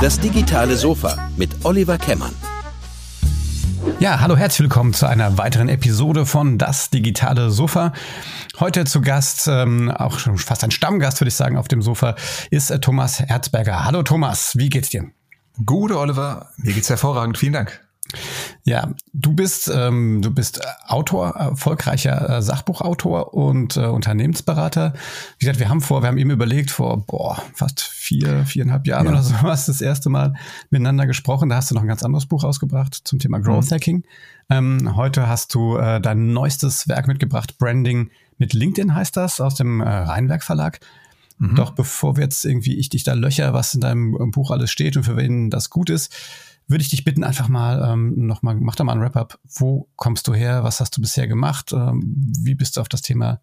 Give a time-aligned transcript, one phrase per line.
[0.00, 2.34] Das digitale Sofa mit Oliver Kemmern.
[3.98, 7.92] Ja, hallo, herzlich willkommen zu einer weiteren Episode von Das digitale Sofa.
[8.58, 12.14] Heute zu Gast, ähm, auch schon fast ein Stammgast, würde ich sagen, auf dem Sofa,
[12.50, 13.84] ist äh, Thomas Herzberger.
[13.84, 15.10] Hallo Thomas, wie geht's dir?
[15.66, 17.36] Gute Oliver, mir geht's hervorragend.
[17.36, 17.80] Vielen Dank.
[18.64, 24.94] Ja, du bist ähm, du bist Autor, erfolgreicher äh, Sachbuchautor und äh, Unternehmensberater.
[25.38, 29.06] Wie gesagt, wir haben vor, wir haben eben überlegt vor boah, fast vier viereinhalb Jahren
[29.06, 29.12] ja.
[29.12, 30.34] oder so was das erste Mal
[30.70, 31.48] miteinander gesprochen.
[31.48, 33.74] Da hast du noch ein ganz anderes Buch rausgebracht zum Thema Growth mhm.
[33.74, 34.04] Hacking.
[34.50, 39.54] Ähm, heute hast du äh, dein neuestes Werk mitgebracht, Branding mit LinkedIn heißt das aus
[39.54, 40.80] dem äh, Rheinwerk Verlag.
[41.38, 41.54] Mhm.
[41.56, 44.96] Doch bevor wir jetzt irgendwie ich dich da löcher, was in deinem Buch alles steht
[44.96, 46.14] und für wen das gut ist,
[46.70, 49.38] würde ich dich bitten, einfach mal ähm, nochmal, mach doch mal ein Wrap-up.
[49.44, 50.62] Wo kommst du her?
[50.62, 51.72] Was hast du bisher gemacht?
[51.72, 53.40] Ähm, wie bist du auf das Thema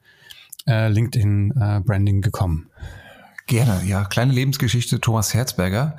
[0.66, 2.70] äh, LinkedIn-Branding äh, gekommen?
[3.48, 4.04] Gerne, ja.
[4.04, 5.96] Kleine Lebensgeschichte Thomas Herzberger.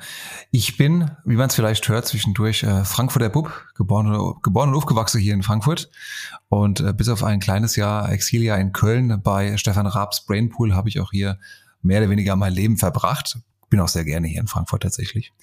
[0.51, 5.19] Ich bin, wie man es vielleicht hört, zwischendurch äh, Frankfurter Bub, geboren, geboren und aufgewachsen
[5.19, 5.89] hier in Frankfurt.
[6.47, 10.89] Und äh, bis auf ein kleines Jahr Exiljahr in Köln bei Stefan Raabs Brainpool habe
[10.89, 11.39] ich auch hier
[11.81, 13.39] mehr oder weniger mein Leben verbracht.
[13.71, 15.33] Bin auch sehr gerne hier in Frankfurt tatsächlich.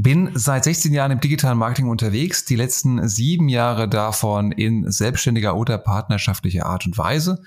[0.00, 5.56] Bin seit 16 Jahren im digitalen Marketing unterwegs, die letzten sieben Jahre davon in selbstständiger
[5.56, 7.42] oder partnerschaftlicher Art und Weise.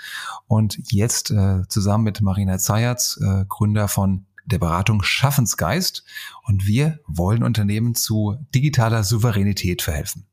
[0.47, 6.03] Und jetzt äh, zusammen mit Marina Zayatz, äh, Gründer von der Beratung Schaffensgeist.
[6.43, 10.25] Und wir wollen Unternehmen zu digitaler Souveränität verhelfen.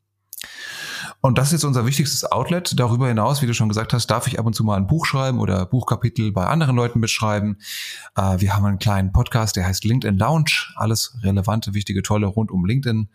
[1.21, 2.79] Und das ist jetzt unser wichtigstes Outlet.
[2.79, 5.05] Darüber hinaus, wie du schon gesagt hast, darf ich ab und zu mal ein Buch
[5.05, 7.59] schreiben oder Buchkapitel bei anderen Leuten mitschreiben.
[8.15, 10.71] Äh, wir haben einen kleinen Podcast, der heißt LinkedIn Lounge.
[10.75, 13.09] Alles relevante, wichtige, tolle rund um LinkedIn.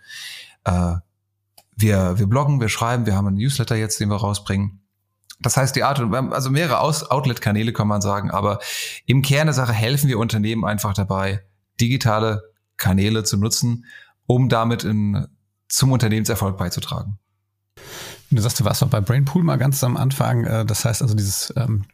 [0.65, 0.97] Äh,
[1.77, 4.81] wir, wir bloggen, wir schreiben, wir haben einen Newsletter jetzt, den wir rausbringen.
[5.41, 6.01] Das heißt, die Art,
[6.33, 8.61] also mehrere Outlet-Kanäle kann man sagen, aber
[9.07, 11.45] im Kern der Sache helfen wir Unternehmen einfach dabei,
[11.81, 12.43] digitale
[12.77, 13.87] Kanäle zu nutzen,
[14.27, 15.27] um damit in,
[15.69, 17.19] zum Unternehmenserfolg beizutragen.
[18.31, 20.45] Du sagst, du warst auch bei Brainpool mal ganz am Anfang.
[20.45, 21.85] Äh, das heißt also, dieses ähm,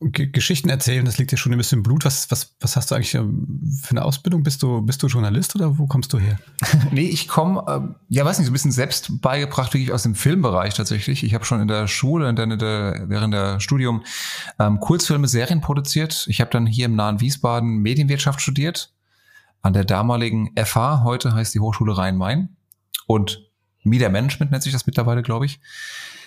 [0.00, 2.04] Geschichten erzählen, das liegt dir schon ein bisschen im Blut.
[2.04, 4.42] Was, was, was hast du eigentlich ähm, für eine Ausbildung?
[4.42, 6.38] Bist du, bist du Journalist oder wo kommst du her?
[6.90, 10.14] nee, ich komme, äh, ja, weiß nicht, so ein bisschen selbst beigebracht, wirklich aus dem
[10.14, 11.22] Filmbereich tatsächlich.
[11.22, 14.02] Ich habe schon in der Schule und dann in der, während der Studium
[14.58, 16.26] ähm, Kurzfilme, Serien produziert.
[16.28, 18.92] Ich habe dann hier im nahen Wiesbaden Medienwirtschaft studiert
[19.62, 22.56] an der damaligen FH, heute heißt die Hochschule Rhein-Main.
[23.06, 23.51] Und
[23.84, 25.60] Media Management nennt sich das mittlerweile, glaube ich.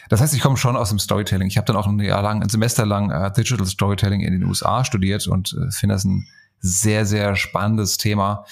[0.10, 1.48] Das heißt, ich komme schon aus dem Storytelling.
[1.48, 4.44] Ich habe dann auch ein Jahr lang, ein Semester lang äh, Digital Storytelling in den
[4.44, 6.28] USA studiert und äh, finde das ein
[6.60, 8.46] sehr, sehr spannendes Thema,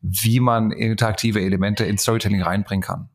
[0.00, 3.08] wie man interaktive Elemente in Storytelling reinbringen kann.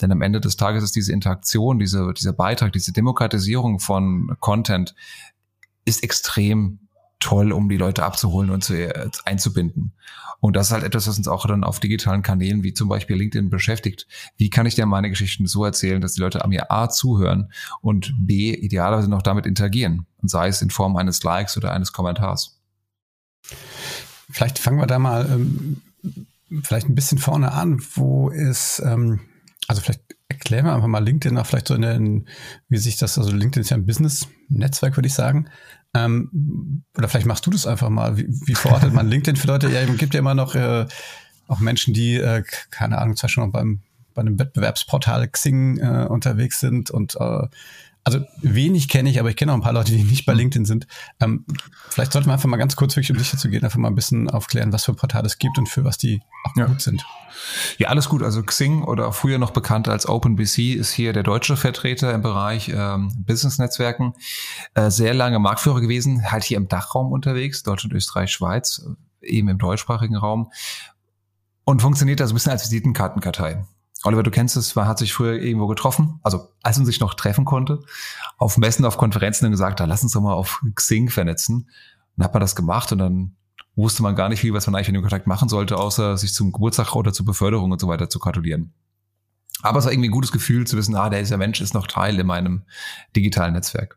[0.00, 4.94] Denn am Ende des Tages ist diese Interaktion, diese, dieser Beitrag, diese Demokratisierung von Content
[5.84, 6.80] ist extrem
[7.22, 9.92] toll, um die Leute abzuholen und zu, äh, einzubinden.
[10.40, 13.16] Und das ist halt etwas, was uns auch dann auf digitalen Kanälen wie zum Beispiel
[13.16, 14.08] LinkedIn beschäftigt.
[14.36, 17.52] Wie kann ich denn meine Geschichten so erzählen, dass die Leute an mir A zuhören
[17.80, 20.06] und B idealerweise noch damit interagieren?
[20.20, 22.58] Und sei es in Form eines Likes oder eines Kommentars.
[24.30, 25.80] Vielleicht fangen wir da mal ähm,
[26.64, 27.80] vielleicht ein bisschen vorne an.
[27.94, 29.20] Wo ist, ähm,
[29.68, 32.26] also vielleicht erklären wir einfach mal LinkedIn auch vielleicht so in, der, in
[32.68, 35.48] wie sich das, also LinkedIn ist ja ein Business-Netzwerk, würde ich sagen.
[35.94, 38.16] Ähm, oder vielleicht machst du das einfach mal.
[38.16, 39.68] Wie, wie verortet man LinkedIn für Leute?
[39.68, 40.86] Ja, gibt ja immer noch äh,
[41.48, 43.80] auch Menschen, die, äh, keine Ahnung, zum Beispiel beim,
[44.14, 47.46] bei einem Wettbewerbsportal Xing äh, unterwegs sind und äh,
[48.04, 50.64] also wenig kenne ich, aber ich kenne auch ein paar Leute, die nicht bei LinkedIn
[50.64, 50.86] sind.
[51.20, 51.46] Ähm,
[51.88, 53.94] vielleicht sollte man einfach mal ganz kurz wirklich, um sicher zu gehen, einfach mal ein
[53.94, 56.66] bisschen aufklären, was für Portale es gibt und für was die auch ja.
[56.66, 57.04] gut sind.
[57.78, 58.22] Ja, alles gut.
[58.22, 62.70] Also Xing oder früher noch bekannt als OpenBC ist hier der deutsche Vertreter im Bereich
[62.74, 64.14] ähm, Business-Netzwerken.
[64.74, 68.84] Äh, sehr lange Marktführer gewesen, halt hier im Dachraum unterwegs, Deutschland, Österreich, Schweiz,
[69.20, 70.50] eben im deutschsprachigen Raum.
[71.64, 73.64] Und funktioniert da so ein bisschen als Visitenkartenkartei.
[74.04, 77.14] Oliver, du kennst es, man hat sich früher irgendwo getroffen, also als man sich noch
[77.14, 77.80] treffen konnte,
[78.36, 81.68] auf Messen, auf Konferenzen und gesagt, da lass uns doch mal auf Xing vernetzen.
[82.16, 83.36] Dann hat man das gemacht und dann
[83.76, 86.34] wusste man gar nicht viel, was man eigentlich in dem Kontakt machen sollte, außer sich
[86.34, 88.72] zum Geburtstag oder zur Beförderung und so weiter zu gratulieren.
[89.62, 92.18] Aber es war irgendwie ein gutes Gefühl zu wissen, ah, dieser Mensch ist noch Teil
[92.18, 92.62] in meinem
[93.14, 93.96] digitalen Netzwerk.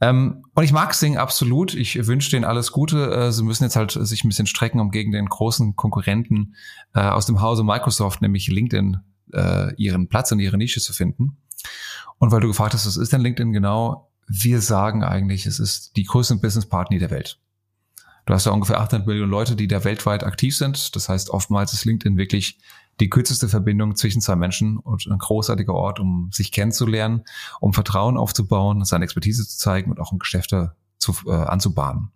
[0.00, 1.74] Ähm, und ich mag Sing absolut.
[1.74, 3.10] Ich wünsche denen alles Gute.
[3.10, 6.54] Äh, sie müssen jetzt halt sich ein bisschen strecken, um gegen den großen Konkurrenten
[6.94, 8.98] äh, aus dem Hause Microsoft, nämlich LinkedIn,
[9.32, 11.38] äh, ihren Platz und ihre Nische zu finden.
[12.18, 14.10] Und weil du gefragt hast, was ist denn LinkedIn genau?
[14.28, 17.38] Wir sagen eigentlich, es ist die größte Business Partner der Welt.
[18.26, 20.96] Du hast ja ungefähr 800 Millionen Leute, die da weltweit aktiv sind.
[20.96, 22.58] Das heißt, oftmals ist LinkedIn wirklich
[23.00, 27.24] die kürzeste Verbindung zwischen zwei Menschen und ein großartiger Ort, um sich kennenzulernen,
[27.60, 32.10] um Vertrauen aufzubauen, seine Expertise zu zeigen und auch um Geschäfte zu, äh, anzubahnen.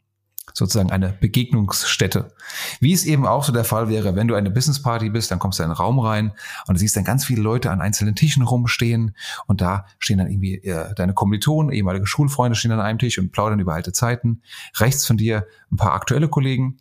[0.53, 2.33] sozusagen eine Begegnungsstätte.
[2.81, 5.59] Wie es eben auch so der Fall wäre, wenn du eine Businessparty bist, dann kommst
[5.59, 6.33] du in einen Raum rein
[6.67, 9.15] und du siehst dann ganz viele Leute an einzelnen Tischen rumstehen
[9.47, 13.31] und da stehen dann irgendwie äh, deine Kommilitonen, ehemalige Schulfreunde stehen an einem Tisch und
[13.31, 14.43] plaudern über alte Zeiten.
[14.79, 16.81] Rechts von dir ein paar aktuelle Kollegen.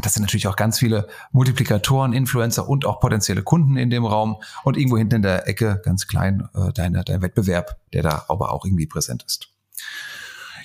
[0.00, 4.36] Das sind natürlich auch ganz viele Multiplikatoren, Influencer und auch potenzielle Kunden in dem Raum
[4.62, 8.52] und irgendwo hinten in der Ecke ganz klein äh, deine, dein Wettbewerb, der da aber
[8.52, 9.48] auch irgendwie präsent ist.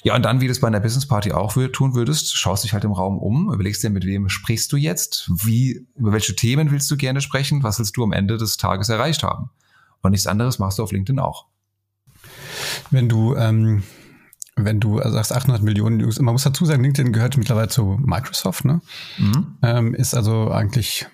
[0.03, 2.73] Ja, und dann, wie du es bei einer Business Party auch tun würdest, schaust dich
[2.73, 6.71] halt im Raum um, überlegst dir, mit wem sprichst du jetzt, wie, über welche Themen
[6.71, 9.49] willst du gerne sprechen, was willst du am Ende des Tages erreicht haben.
[10.01, 11.47] Und nichts anderes machst du auf LinkedIn auch.
[12.91, 13.83] Wenn du, ähm,
[14.55, 18.81] wenn du sagst 800 Millionen man muss dazu sagen, LinkedIn gehört mittlerweile zu Microsoft, ne?
[19.17, 19.57] Mhm.
[19.61, 21.07] Ähm, ist also eigentlich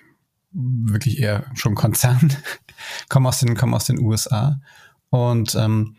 [0.52, 2.32] wirklich eher schon Konzern,
[3.08, 4.60] kommen aus den, kommen aus den USA.
[5.10, 5.96] Und ähm,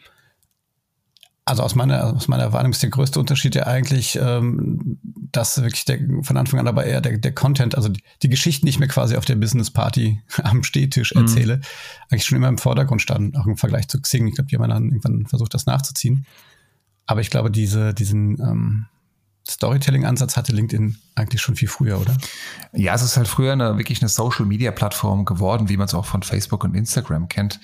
[1.43, 4.99] also aus meiner, aus meiner Wahrnehmung ist der größte Unterschied ja eigentlich, ähm,
[5.31, 8.65] dass wirklich der, von Anfang an aber eher der, der Content, also die, die Geschichten,
[8.65, 11.21] die ich mir quasi auf der Business Party am Stehtisch mhm.
[11.21, 11.61] erzähle,
[12.09, 14.27] eigentlich schon immer im Vordergrund standen, auch im Vergleich zu Xing.
[14.27, 16.25] Ich glaube, die haben dann irgendwann versucht, das nachzuziehen.
[17.05, 18.85] Aber ich glaube, diese, diesen, ähm,
[19.49, 22.15] Storytelling-Ansatz hatte LinkedIn eigentlich schon viel früher, oder?
[22.73, 26.21] Ja, es ist halt früher eine, wirklich eine Social-Media-Plattform geworden, wie man es auch von
[26.21, 27.59] Facebook und Instagram kennt.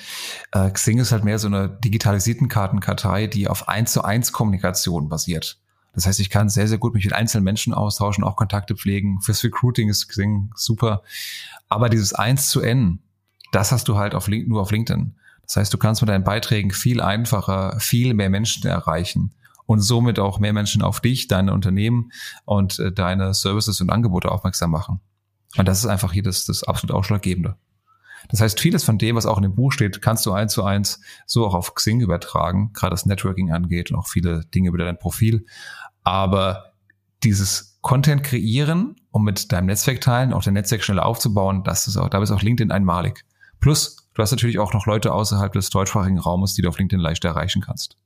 [0.51, 5.07] Äh, Xing ist halt mehr so eine digitalisierten Kartenkartei, die auf eins zu eins Kommunikation
[5.07, 5.59] basiert.
[5.93, 9.21] Das heißt, ich kann sehr, sehr gut mich mit einzelnen Menschen austauschen, auch Kontakte pflegen.
[9.21, 11.03] Fürs Recruiting ist Xing super.
[11.69, 12.99] Aber dieses eins zu N,
[13.51, 15.15] das hast du halt auf Link, nur auf LinkedIn.
[15.47, 19.33] Das heißt, du kannst mit deinen Beiträgen viel einfacher, viel mehr Menschen erreichen
[19.65, 22.11] und somit auch mehr Menschen auf dich, deine Unternehmen
[22.45, 24.99] und äh, deine Services und Angebote aufmerksam machen.
[25.57, 27.55] Und das ist einfach hier das, das absolut Ausschlaggebende.
[28.29, 30.63] Das heißt, vieles von dem, was auch in dem Buch steht, kannst du eins zu
[30.63, 34.77] eins so auch auf Xing übertragen, gerade das Networking angeht und auch viele Dinge über
[34.77, 35.45] dein Profil.
[36.03, 36.73] Aber
[37.23, 41.97] dieses Content kreieren und mit deinem Netzwerk teilen, auch dein Netzwerk schneller aufzubauen, das ist
[41.97, 43.23] auch, da ist auch LinkedIn einmalig.
[43.59, 46.99] Plus, du hast natürlich auch noch Leute außerhalb des deutschsprachigen Raumes, die du auf LinkedIn
[46.99, 47.97] leichter erreichen kannst.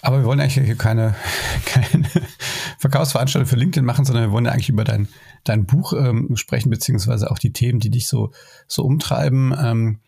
[0.00, 1.16] Aber wir wollen eigentlich hier keine,
[1.66, 2.08] keine
[2.78, 5.08] Verkaufsveranstaltung für LinkedIn machen, sondern wir wollen ja eigentlich über dein,
[5.42, 8.30] dein Buch ähm, sprechen, beziehungsweise auch die Themen, die dich so,
[8.68, 9.52] so umtreiben.
[9.58, 9.98] Ähm,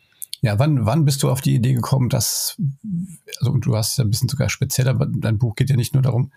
[0.43, 2.56] ja, wann, wann bist du auf die Idee gekommen, dass,
[3.41, 5.94] also und du hast ja ein bisschen sogar speziell, aber dein Buch geht ja nicht
[5.94, 6.31] nur darum,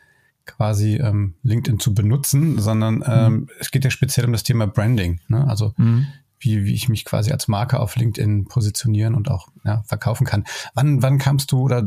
[0.45, 3.49] quasi ähm, LinkedIn zu benutzen, sondern ähm, mhm.
[3.59, 5.19] es geht ja speziell um das Thema Branding.
[5.27, 5.47] Ne?
[5.47, 6.07] Also mhm.
[6.39, 10.45] Wie, wie ich mich quasi als Marke auf LinkedIn positionieren und auch ja, verkaufen kann.
[10.73, 11.83] Wann, wann kamst du oder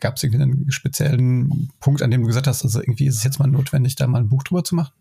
[0.00, 3.24] Gab es irgendwie einen speziellen Punkt, an dem du gesagt hast, also irgendwie ist es
[3.24, 4.92] jetzt mal notwendig, da mal ein Buch drüber zu machen?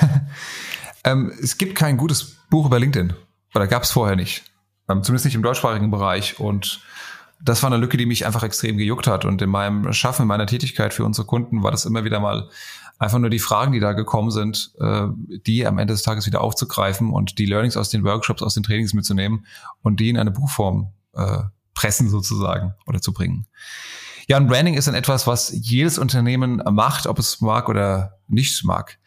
[1.04, 3.14] ähm, es gibt kein gutes Buch über LinkedIn.
[3.54, 4.44] Oder gab es vorher nicht.
[4.88, 6.38] Ähm, zumindest nicht im deutschsprachigen Bereich.
[6.38, 6.80] Und
[7.40, 9.24] das war eine Lücke, die mich einfach extrem gejuckt hat.
[9.24, 12.48] Und in meinem Schaffen, in meiner Tätigkeit für unsere Kunden war das immer wieder mal
[12.98, 15.06] einfach nur die Fragen, die da gekommen sind, äh,
[15.46, 18.62] die am Ende des Tages wieder aufzugreifen und die Learnings aus den Workshops, aus den
[18.62, 19.46] Trainings mitzunehmen
[19.82, 21.42] und die in eine Buchform äh,
[21.74, 23.46] pressen sozusagen oder zu bringen.
[24.26, 28.62] Ja, und Branding ist dann etwas, was jedes Unternehmen macht, ob es mag oder nicht
[28.64, 28.98] mag.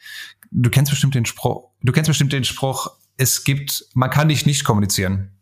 [0.49, 4.45] Du kennst bestimmt den Spruch, du kennst bestimmt den Spruch, es gibt, man kann dich
[4.45, 5.37] nicht kommunizieren.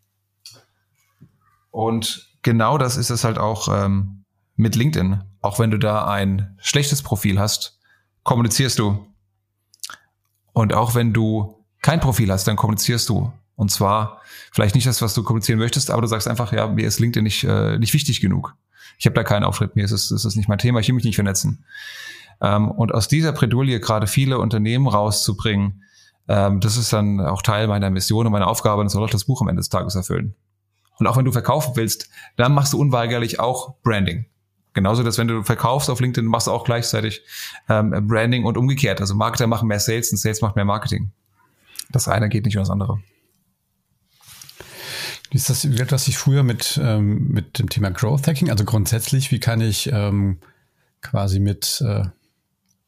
[1.70, 4.24] Und genau das ist es halt auch ähm,
[4.56, 5.22] mit LinkedIn.
[5.40, 7.79] Auch wenn du da ein schlechtes Profil hast,
[8.22, 9.06] kommunizierst du.
[10.52, 13.32] Und auch wenn du kein Profil hast, dann kommunizierst du.
[13.56, 14.20] Und zwar
[14.52, 17.24] vielleicht nicht das, was du kommunizieren möchtest, aber du sagst einfach, ja, mir ist LinkedIn
[17.24, 18.54] nicht, äh, nicht wichtig genug
[19.00, 20.94] ich habe da keinen Auftritt, mir ist es, ist es nicht mein Thema, ich will
[20.94, 21.64] mich nicht vernetzen.
[22.42, 25.82] Ähm, und aus dieser Bredouille gerade viele Unternehmen rauszubringen,
[26.28, 29.24] ähm, das ist dann auch Teil meiner Mission und meiner Aufgabe, und soll auch das
[29.24, 30.34] Buch am Ende des Tages erfüllen.
[30.98, 34.26] Und auch wenn du verkaufen willst, dann machst du unweigerlich auch Branding.
[34.72, 37.22] Genauso, dass wenn du verkaufst auf LinkedIn, machst du auch gleichzeitig
[37.68, 39.00] ähm, Branding und umgekehrt.
[39.00, 41.10] Also Marketer machen mehr Sales und Sales macht mehr Marketing.
[41.90, 43.00] Das eine geht nicht ohne das andere.
[45.30, 49.30] Wie ist das, was ich früher mit, ähm, mit dem Thema Growth Hacking, also grundsätzlich,
[49.30, 50.38] wie kann ich ähm,
[51.00, 52.04] quasi mit äh,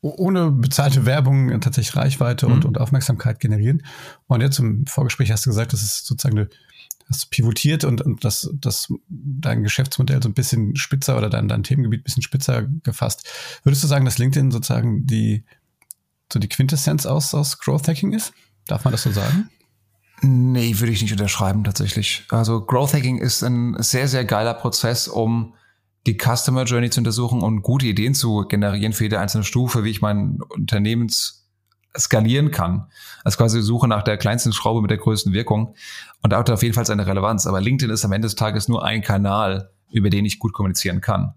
[0.00, 2.54] ohne bezahlte Werbung tatsächlich Reichweite mhm.
[2.54, 3.84] und, und Aufmerksamkeit generieren.
[4.26, 6.48] Und jetzt im Vorgespräch hast du gesagt, das ist sozusagen eine,
[7.12, 11.62] das pivotiert und, und das, das dein Geschäftsmodell so ein bisschen spitzer oder dein, dein
[11.62, 13.28] Themengebiet ein bisschen spitzer gefasst.
[13.64, 15.44] Würdest du sagen, dass LinkedIn sozusagen die
[16.32, 18.32] so die Quintessenz aus, aus Growth Hacking ist?
[18.66, 19.50] Darf man das so sagen?
[20.22, 22.24] Nee, würde ich nicht unterschreiben tatsächlich.
[22.30, 25.54] Also Growth Hacking ist ein sehr, sehr geiler Prozess, um
[26.06, 29.90] die Customer Journey zu untersuchen und gute Ideen zu generieren für jede einzelne Stufe, wie
[29.90, 31.41] ich mein Unternehmens
[31.96, 32.86] skalieren kann.
[33.24, 35.74] Also quasi Suche nach der kleinsten Schraube mit der größten Wirkung.
[36.22, 37.46] Und da hat auf jeden Fall seine Relevanz.
[37.46, 41.00] Aber LinkedIn ist am Ende des Tages nur ein Kanal, über den ich gut kommunizieren
[41.00, 41.34] kann.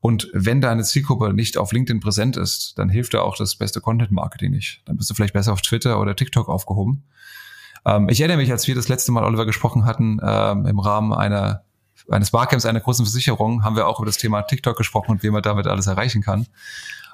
[0.00, 3.80] Und wenn deine Zielgruppe nicht auf LinkedIn präsent ist, dann hilft dir auch das beste
[3.80, 4.82] Content-Marketing nicht.
[4.84, 7.04] Dann bist du vielleicht besser auf Twitter oder TikTok aufgehoben.
[7.84, 11.12] Ähm, ich erinnere mich, als wir das letzte Mal, Oliver, gesprochen hatten, ähm, im Rahmen
[11.12, 11.64] einer
[12.10, 15.30] eines Barcamps einer großen Versicherung, haben wir auch über das Thema TikTok gesprochen und wie
[15.30, 16.46] man damit alles erreichen kann.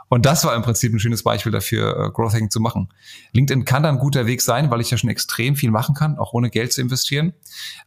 [0.08, 2.88] Und das war im Prinzip ein schönes Beispiel dafür, äh, Growth Hacking zu machen.
[3.32, 6.18] LinkedIn kann da ein guter Weg sein, weil ich ja schon extrem viel machen kann,
[6.18, 7.34] auch ohne Geld zu investieren.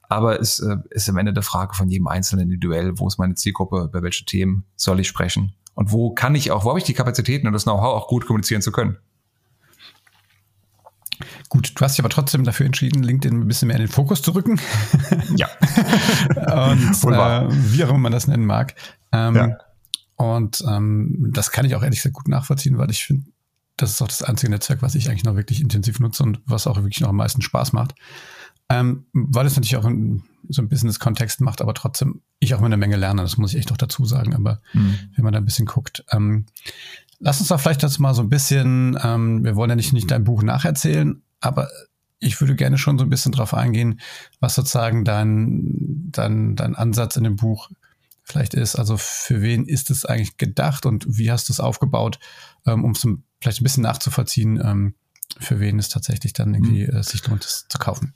[0.08, 3.36] Aber es äh, ist am Ende der Frage von jedem Einzelnen individuell, wo ist meine
[3.36, 6.86] Zielgruppe, über welche Themen soll ich sprechen und wo kann ich auch, wo habe ich
[6.86, 8.98] die Kapazitäten und das Know-how auch gut kommunizieren zu können.
[11.50, 14.22] Gut, du hast dich aber trotzdem dafür entschieden, LinkedIn ein bisschen mehr in den Fokus
[14.22, 14.60] zu rücken.
[15.36, 15.48] Ja.
[16.66, 18.76] und äh, wie auch immer man das nennen mag.
[19.12, 19.58] Ähm, ja.
[20.22, 23.26] Und ähm, das kann ich auch ehrlich gesagt gut nachvollziehen, weil ich finde,
[23.76, 26.68] das ist auch das einzige Netzwerk, was ich eigentlich noch wirklich intensiv nutze und was
[26.68, 27.96] auch wirklich noch am meisten Spaß macht.
[28.70, 32.68] Ähm, weil es natürlich auch in so einem Business-Kontext macht, aber trotzdem ich auch mal
[32.68, 35.00] eine Menge lerne, das muss ich echt auch dazu sagen, aber mhm.
[35.16, 36.06] wenn man da ein bisschen guckt.
[36.12, 36.46] Ähm,
[37.20, 40.12] lass uns doch vielleicht das mal so ein bisschen, ähm, wir wollen ja nicht, nicht
[40.12, 41.68] dein Buch nacherzählen, aber
[42.20, 44.00] ich würde gerne schon so ein bisschen drauf eingehen,
[44.40, 47.72] was sozusagen dein, dein, dein Ansatz in dem Buch
[48.24, 48.76] vielleicht ist.
[48.76, 52.20] Also für wen ist es eigentlich gedacht und wie hast du es aufgebaut,
[52.66, 53.08] ähm, um es
[53.42, 54.96] vielleicht ein bisschen nachzuvollziehen, ähm,
[55.40, 56.98] für wen es tatsächlich dann irgendwie mhm.
[56.98, 58.14] äh, sich lohnt, es zu kaufen.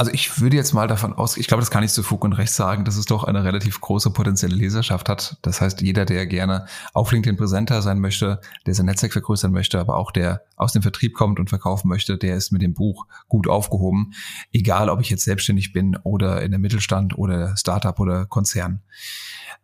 [0.00, 2.32] Also ich würde jetzt mal davon aus, ich glaube, das kann ich zu Fug und
[2.32, 5.36] Recht sagen, dass es doch eine relativ große potenzielle Leserschaft hat.
[5.42, 6.64] Das heißt, jeder, der gerne
[6.94, 10.80] auf LinkedIn präsenter sein möchte, der sein Netzwerk vergrößern möchte, aber auch der aus dem
[10.80, 14.14] Vertrieb kommt und verkaufen möchte, der ist mit dem Buch gut aufgehoben.
[14.52, 18.80] Egal, ob ich jetzt selbstständig bin oder in der Mittelstand oder Startup oder Konzern.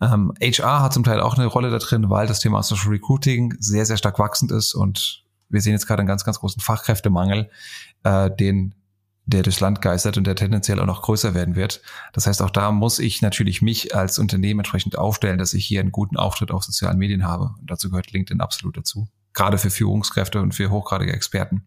[0.02, 3.54] Ähm, HR hat zum Teil auch eine Rolle da drin, weil das Thema Social Recruiting
[3.58, 7.48] sehr, sehr stark wachsend ist und wir sehen jetzt gerade einen ganz, ganz großen Fachkräftemangel,
[8.02, 8.74] äh, den
[9.26, 11.83] der durchs Land geistert und der tendenziell auch noch größer werden wird.
[12.12, 15.80] Das heißt, auch da muss ich natürlich mich als Unternehmen entsprechend aufstellen, dass ich hier
[15.80, 17.50] einen guten Auftritt auf sozialen Medien habe.
[17.61, 19.09] Und dazu gehört LinkedIn absolut dazu.
[19.35, 21.66] Gerade für Führungskräfte und für hochgradige Experten.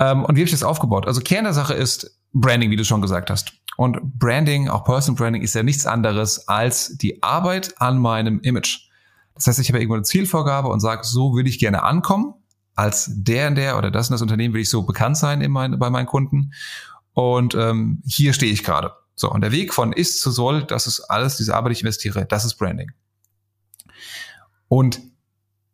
[0.00, 1.06] Ähm, und wie habe ich das aufgebaut?
[1.06, 3.52] Also Kern der Sache ist Branding, wie du schon gesagt hast.
[3.76, 8.88] Und Branding, auch Personal Branding, ist ja nichts anderes als die Arbeit an meinem Image.
[9.34, 12.34] Das heißt, ich habe irgendwo eine Zielvorgabe und sage, so will ich gerne ankommen
[12.74, 15.50] als der und der oder das und das Unternehmen will ich so bekannt sein in
[15.50, 16.52] mein, bei meinen Kunden.
[17.12, 18.92] Und ähm, hier stehe ich gerade.
[19.14, 21.82] So, und der Weg von ist zu soll, das ist alles, diese Arbeit, die ich
[21.82, 22.90] investiere, das ist Branding.
[24.68, 25.00] Und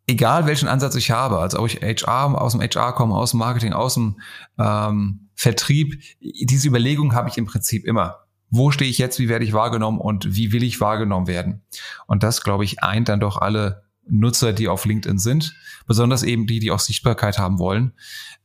[0.07, 3.39] egal welchen Ansatz ich habe, also ob ich HR aus dem HR komme, aus dem
[3.39, 4.19] Marketing, aus dem
[4.57, 8.25] ähm, Vertrieb, diese Überlegung habe ich im Prinzip immer.
[8.49, 11.61] Wo stehe ich jetzt, wie werde ich wahrgenommen und wie will ich wahrgenommen werden?
[12.07, 15.55] Und das, glaube ich, eint dann doch alle Nutzer, die auf LinkedIn sind,
[15.87, 17.93] besonders eben die, die auch Sichtbarkeit haben wollen.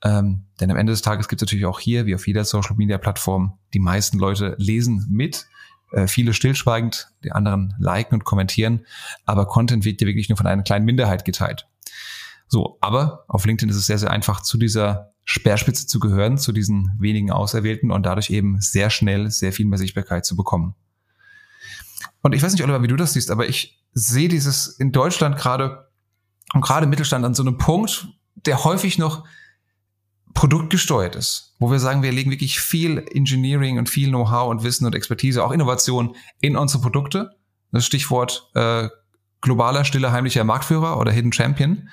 [0.03, 3.59] Ähm, denn am Ende des Tages gibt es natürlich auch hier, wie auf jeder Social-Media-Plattform,
[3.73, 5.47] die meisten Leute lesen mit,
[5.93, 8.85] äh, viele stillschweigend, die anderen liken und kommentieren,
[9.25, 11.69] aber Content wird ja wirklich nur von einer kleinen Minderheit geteilt.
[12.49, 16.53] So, aber auf LinkedIn ist es sehr, sehr einfach, zu dieser Speerspitze zu gehören, zu
[16.53, 20.75] diesen wenigen Auserwählten und dadurch eben sehr schnell sehr viel mehr Sichtbarkeit zu bekommen.
[22.21, 25.37] Und ich weiß nicht, Oliver, wie du das siehst, aber ich sehe dieses in Deutschland
[25.37, 25.89] gerade
[26.53, 29.25] und gerade Mittelstand an so einem Punkt, der häufig noch
[30.35, 34.85] produktgesteuert ist, wo wir sagen, wir legen wirklich viel Engineering und viel Know-how und Wissen
[34.85, 37.31] und Expertise, auch Innovation in unsere Produkte.
[37.71, 38.89] Das Stichwort äh,
[39.41, 41.89] globaler, stiller, heimlicher Marktführer oder Hidden Champion.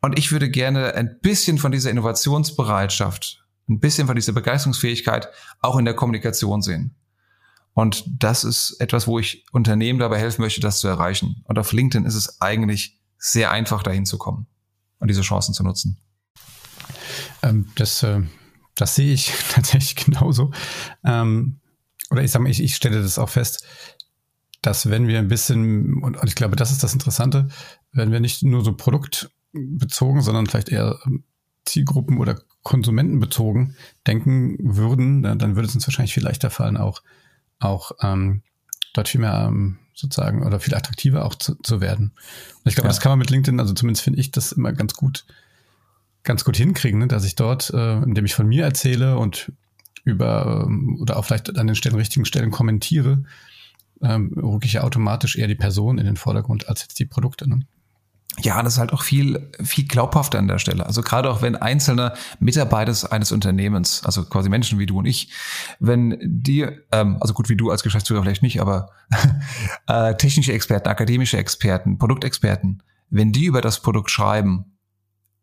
[0.00, 5.28] Und ich würde gerne ein bisschen von dieser Innovationsbereitschaft, ein bisschen von dieser Begeisterungsfähigkeit
[5.60, 6.94] auch in der Kommunikation sehen.
[7.76, 11.42] Und das ist etwas, wo ich Unternehmen dabei helfen möchte, das zu erreichen.
[11.44, 14.46] Und auf LinkedIn ist es eigentlich sehr einfach, dahin zu kommen
[14.98, 15.98] und diese Chancen zu nutzen.
[17.42, 18.22] Ähm, das, äh,
[18.76, 20.52] das sehe ich tatsächlich genauso.
[21.04, 21.60] Ähm,
[22.10, 23.66] oder ich sage mal, ich, ich stelle das auch fest,
[24.62, 27.48] dass wenn wir ein bisschen, und, ich glaube, das ist das Interessante,
[27.92, 31.24] wenn wir nicht nur so produktbezogen, sondern vielleicht eher ähm,
[31.66, 37.02] Zielgruppen oder Konsumentenbezogen denken würden, dann, dann würde es uns wahrscheinlich viel leichter fallen, auch
[37.58, 38.42] auch ähm,
[38.94, 42.12] dort viel mehr ähm, sozusagen oder viel attraktiver auch zu, zu werden.
[42.56, 42.90] Und ich glaube, ja.
[42.90, 45.24] das kann man mit LinkedIn, also zumindest finde ich das immer ganz gut,
[46.22, 47.08] ganz gut hinkriegen, ne?
[47.08, 49.52] dass ich dort, äh, indem ich von mir erzähle und
[50.04, 53.24] über ähm, oder auch vielleicht an den Stellen, richtigen Stellen kommentiere,
[54.02, 57.48] ähm, rücke ich ja automatisch eher die Person in den Vordergrund als jetzt die Produkte.
[57.48, 57.60] Ne?
[58.40, 60.84] Ja, das ist halt auch viel, viel glaubhafter an der Stelle.
[60.84, 65.32] Also gerade auch wenn einzelne Mitarbeiter eines Unternehmens, also quasi Menschen wie du und ich,
[65.80, 68.90] wenn die, ähm, also gut wie du als Geschäftsführer vielleicht nicht, aber
[69.88, 74.76] äh, technische Experten, akademische Experten, Produktexperten, wenn die über das Produkt schreiben,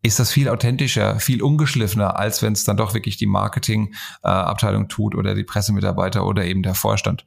[0.04, 4.88] ist das viel authentischer, viel ungeschliffener, als wenn es dann doch wirklich die Marketingabteilung äh,
[4.88, 7.26] tut oder die Pressemitarbeiter oder eben der Vorstand.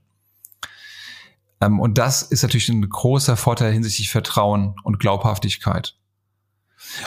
[1.61, 5.97] Ähm, und das ist natürlich ein großer Vorteil hinsichtlich Vertrauen und Glaubhaftigkeit.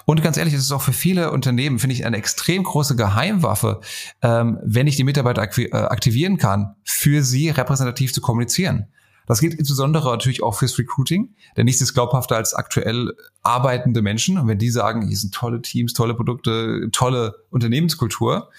[0.06, 3.82] Und ganz ehrlich, es ist auch für viele Unternehmen, finde ich, eine extrem große Geheimwaffe,
[4.22, 8.88] ähm, wenn ich die Mitarbeiter äh, aktivieren kann, für sie repräsentativ zu kommunizieren.
[9.28, 13.14] Das gilt insbesondere natürlich auch fürs Recruiting, denn nichts ist glaubhafter als aktuell
[13.44, 14.40] arbeitende Menschen.
[14.40, 18.50] Und wenn die sagen, hier sind tolle Teams, tolle Produkte, tolle Unternehmenskultur,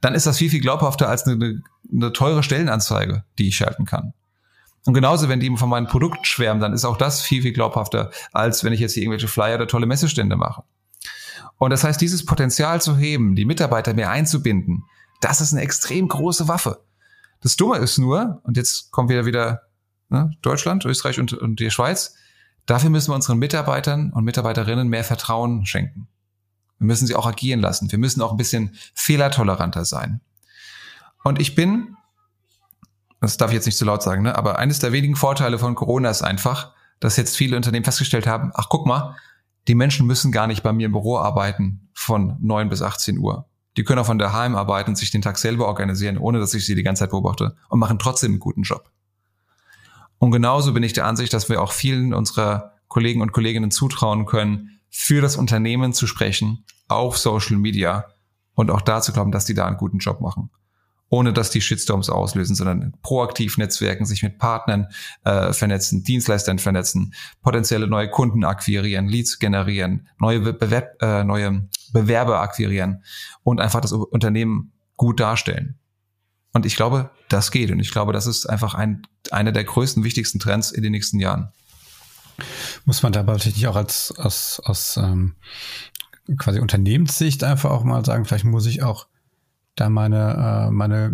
[0.00, 3.84] dann ist das viel, viel glaubhafter als eine, eine, eine teure Stellenanzeige, die ich schalten
[3.84, 4.14] kann.
[4.84, 8.10] Und genauso, wenn die von meinem Produkt schwärmen, dann ist auch das viel, viel glaubhafter,
[8.32, 10.64] als wenn ich jetzt hier irgendwelche Flyer oder tolle Messestände mache.
[11.58, 14.84] Und das heißt, dieses Potenzial zu heben, die Mitarbeiter mehr einzubinden,
[15.20, 16.82] das ist eine extrem große Waffe.
[17.40, 19.62] Das Dumme ist nur, und jetzt kommen wir wieder
[20.08, 22.16] ne, Deutschland, Österreich und, und die Schweiz,
[22.66, 26.08] dafür müssen wir unseren Mitarbeitern und Mitarbeiterinnen mehr Vertrauen schenken.
[26.78, 27.92] Wir müssen sie auch agieren lassen.
[27.92, 30.20] Wir müssen auch ein bisschen fehlertoleranter sein.
[31.22, 31.96] Und ich bin
[33.22, 34.36] das darf ich jetzt nicht zu laut sagen, ne?
[34.36, 38.50] aber eines der wenigen Vorteile von Corona ist einfach, dass jetzt viele Unternehmen festgestellt haben,
[38.54, 39.16] ach guck mal,
[39.68, 43.46] die Menschen müssen gar nicht bei mir im Büro arbeiten von 9 bis 18 Uhr.
[43.76, 46.66] Die können auch von daheim arbeiten und sich den Tag selber organisieren, ohne dass ich
[46.66, 48.90] sie die ganze Zeit beobachte und machen trotzdem einen guten Job.
[50.18, 54.26] Und genauso bin ich der Ansicht, dass wir auch vielen unserer Kollegen und Kolleginnen zutrauen
[54.26, 58.06] können, für das Unternehmen zu sprechen auf Social Media
[58.54, 60.50] und auch dazu glauben, dass die da einen guten Job machen
[61.12, 64.88] ohne dass die Shitstorms auslösen, sondern proaktiv netzwerken, sich mit Partnern
[65.24, 72.40] äh, vernetzen, Dienstleistern vernetzen, potenzielle neue Kunden akquirieren, Leads generieren, neue, Bewerb, äh, neue Bewerber
[72.40, 73.04] akquirieren
[73.42, 75.78] und einfach das Unternehmen gut darstellen.
[76.54, 77.70] Und ich glaube, das geht.
[77.70, 81.20] Und ich glaube, das ist einfach ein, einer der größten, wichtigsten Trends in den nächsten
[81.20, 81.52] Jahren.
[82.86, 85.34] Muss man dabei tatsächlich auch als, aus, aus ähm,
[86.38, 89.08] quasi Unternehmenssicht einfach auch mal sagen, vielleicht muss ich auch
[89.74, 91.12] da meine, äh, meine,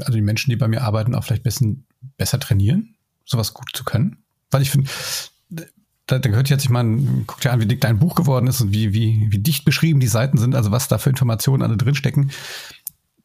[0.00, 1.86] also die Menschen, die bei mir arbeiten, auch vielleicht bisschen
[2.16, 4.18] besser trainieren, sowas gut zu können.
[4.50, 4.88] Weil ich finde,
[6.06, 8.60] da, da gehört jetzt, ich meine, guck dir an, wie dick dein Buch geworden ist
[8.60, 11.76] und wie, wie, wie dicht beschrieben die Seiten sind, also was da für Informationen alle
[11.76, 12.30] drinstecken.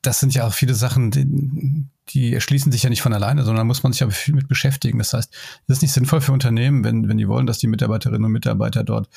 [0.02, 3.68] Das sind ja auch viele Sachen, die, die erschließen sich ja nicht von alleine, sondern
[3.68, 4.98] muss man sich aber viel mit beschäftigen.
[4.98, 5.32] Das heißt,
[5.68, 8.84] es ist nicht sinnvoll für Unternehmen, wenn, wenn die wollen, dass die Mitarbeiterinnen und Mitarbeiter
[8.84, 9.10] dort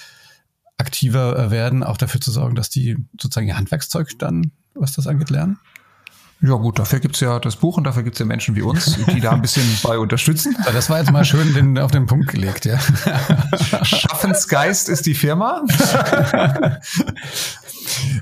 [0.76, 5.06] aktiver äh, werden, auch dafür zu sorgen, dass die sozusagen ihr Handwerkszeug dann was das
[5.06, 5.58] angeht, lernen?
[6.40, 9.20] Ja gut, dafür gibt's ja das Buch und dafür gibt's ja Menschen wie uns, die
[9.20, 10.56] da ein bisschen bei unterstützen.
[10.66, 12.78] Das war jetzt mal schön den, auf den Punkt gelegt, ja.
[13.82, 15.62] Schaffensgeist ist die Firma.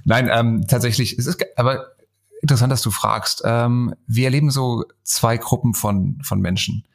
[0.05, 1.87] Nein, ähm, tatsächlich, es ist aber
[2.43, 3.43] interessant, dass du fragst.
[3.45, 6.87] Ähm, wir erleben so zwei Gruppen von, von Menschen.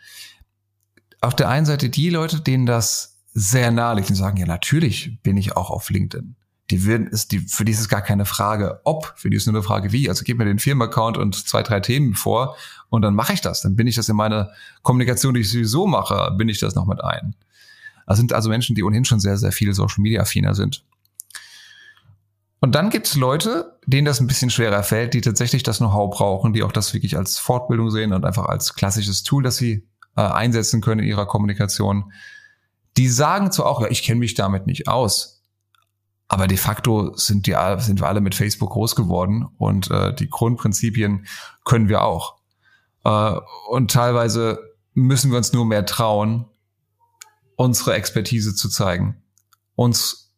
[1.19, 5.21] Auf der einen Seite die Leute, denen das sehr nahe liegt und sagen, ja, natürlich
[5.23, 6.37] bin ich auch auf LinkedIn
[6.69, 9.45] die würden, ist die, für die ist es gar keine Frage, ob, für die ist
[9.45, 10.09] nur eine Frage, wie.
[10.09, 12.57] Also gib mir den Firmenaccount und zwei, drei Themen vor
[12.89, 13.61] und dann mache ich das.
[13.61, 14.51] Dann bin ich das in meiner
[14.81, 17.35] Kommunikation, die ich sowieso mache, bin ich das noch mit ein.
[18.05, 20.83] Das sind also Menschen, die ohnehin schon sehr, sehr viel Social Media affiner sind.
[22.59, 26.15] Und dann gibt es Leute, denen das ein bisschen schwerer fällt, die tatsächlich das Know-how
[26.15, 29.87] brauchen, die auch das wirklich als Fortbildung sehen und einfach als klassisches Tool, das sie
[30.15, 32.11] äh, einsetzen können in ihrer Kommunikation.
[32.97, 35.36] Die sagen zwar auch, ja, ich kenne mich damit nicht aus,
[36.27, 40.29] aber de facto sind, die, sind wir alle mit Facebook groß geworden und äh, die
[40.29, 41.25] Grundprinzipien
[41.63, 42.35] können wir auch.
[43.05, 43.35] Äh,
[43.69, 44.59] und teilweise
[44.93, 46.45] müssen wir uns nur mehr trauen,
[47.55, 49.21] unsere Expertise zu zeigen,
[49.75, 50.33] uns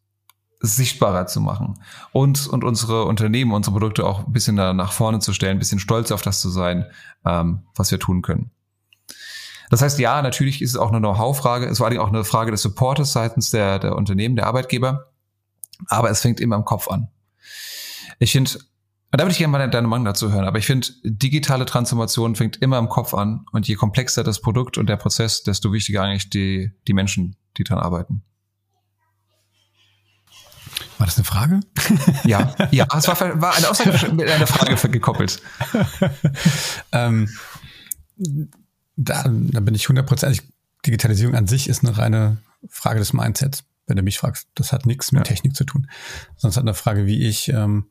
[0.60, 5.32] sichtbarer zu machen, uns und unsere Unternehmen, unsere Produkte auch ein bisschen nach vorne zu
[5.32, 6.86] stellen, ein bisschen stolz auf das zu sein,
[7.24, 8.50] ähm, was wir tun können.
[9.70, 12.62] Das heißt, ja, natürlich ist es auch eine Know-how-Frage, es war auch eine Frage des
[12.62, 15.09] Supportes seitens der, der Unternehmen, der Arbeitgeber.
[15.88, 17.08] Aber es fängt immer im Kopf an.
[18.18, 18.50] Ich finde,
[19.12, 22.56] da würde ich gerne mal deine Meinung dazu hören, aber ich finde, digitale Transformation fängt
[22.62, 26.30] immer im Kopf an und je komplexer das Produkt und der Prozess, desto wichtiger eigentlich
[26.30, 28.22] die, die Menschen, die dran arbeiten.
[30.98, 31.60] War das eine Frage?
[32.24, 35.40] Ja, ja, es war, war eine Aussage mit einer Frage gekoppelt.
[36.92, 37.28] ähm,
[38.96, 40.42] da, da bin ich hundertprozentig.
[40.86, 42.38] Digitalisierung an sich ist eine reine
[42.68, 44.48] Frage des Mindsets wenn du mich fragst.
[44.54, 45.24] Das hat nichts mit ja.
[45.24, 45.90] Technik zu tun.
[46.36, 47.90] Sonst hat eine Frage, wie ich, ähm,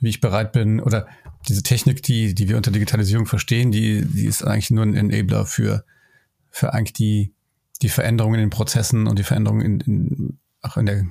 [0.00, 1.06] wie ich bereit bin, oder
[1.48, 5.46] diese Technik, die, die wir unter Digitalisierung verstehen, die, die ist eigentlich nur ein Enabler
[5.46, 5.84] für,
[6.50, 7.34] für eigentlich die,
[7.82, 11.06] die Veränderungen in den Prozessen und die Veränderungen in, in auch in der,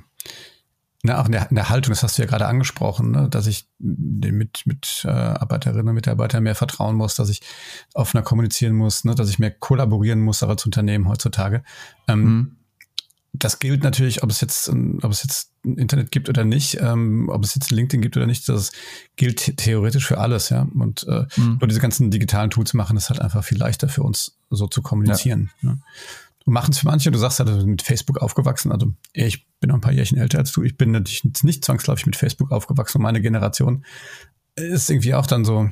[1.02, 3.46] na, auch in der, in der Haltung, das hast du ja gerade angesprochen, ne, dass
[3.46, 7.40] ich mit, mit äh, Arbeiterinnen und Mitarbeitern mehr vertrauen muss, dass ich
[7.94, 11.62] offener kommunizieren muss, ne, dass ich mehr kollaborieren muss als Unternehmen heutzutage.
[12.08, 12.56] Ähm, mhm
[13.38, 17.28] das gilt natürlich, ob es jetzt, ob es jetzt ein Internet gibt oder nicht, ähm,
[17.28, 18.72] ob es jetzt ein LinkedIn gibt oder nicht, das
[19.16, 20.68] gilt theoretisch für alles, ja.
[20.74, 21.58] Und äh, mhm.
[21.60, 24.82] nur diese ganzen digitalen Tools machen es halt einfach viel leichter für uns, so zu
[24.82, 25.50] kommunizieren.
[25.62, 25.70] Ja.
[25.70, 25.78] ja.
[26.44, 29.76] Und machen es für manche, du sagst halt, mit Facebook aufgewachsen, also ich bin noch
[29.76, 33.02] ein paar Jährchen älter als du, ich bin natürlich nicht zwangsläufig mit Facebook aufgewachsen und
[33.02, 33.84] meine Generation
[34.54, 35.68] ist irgendwie auch dann so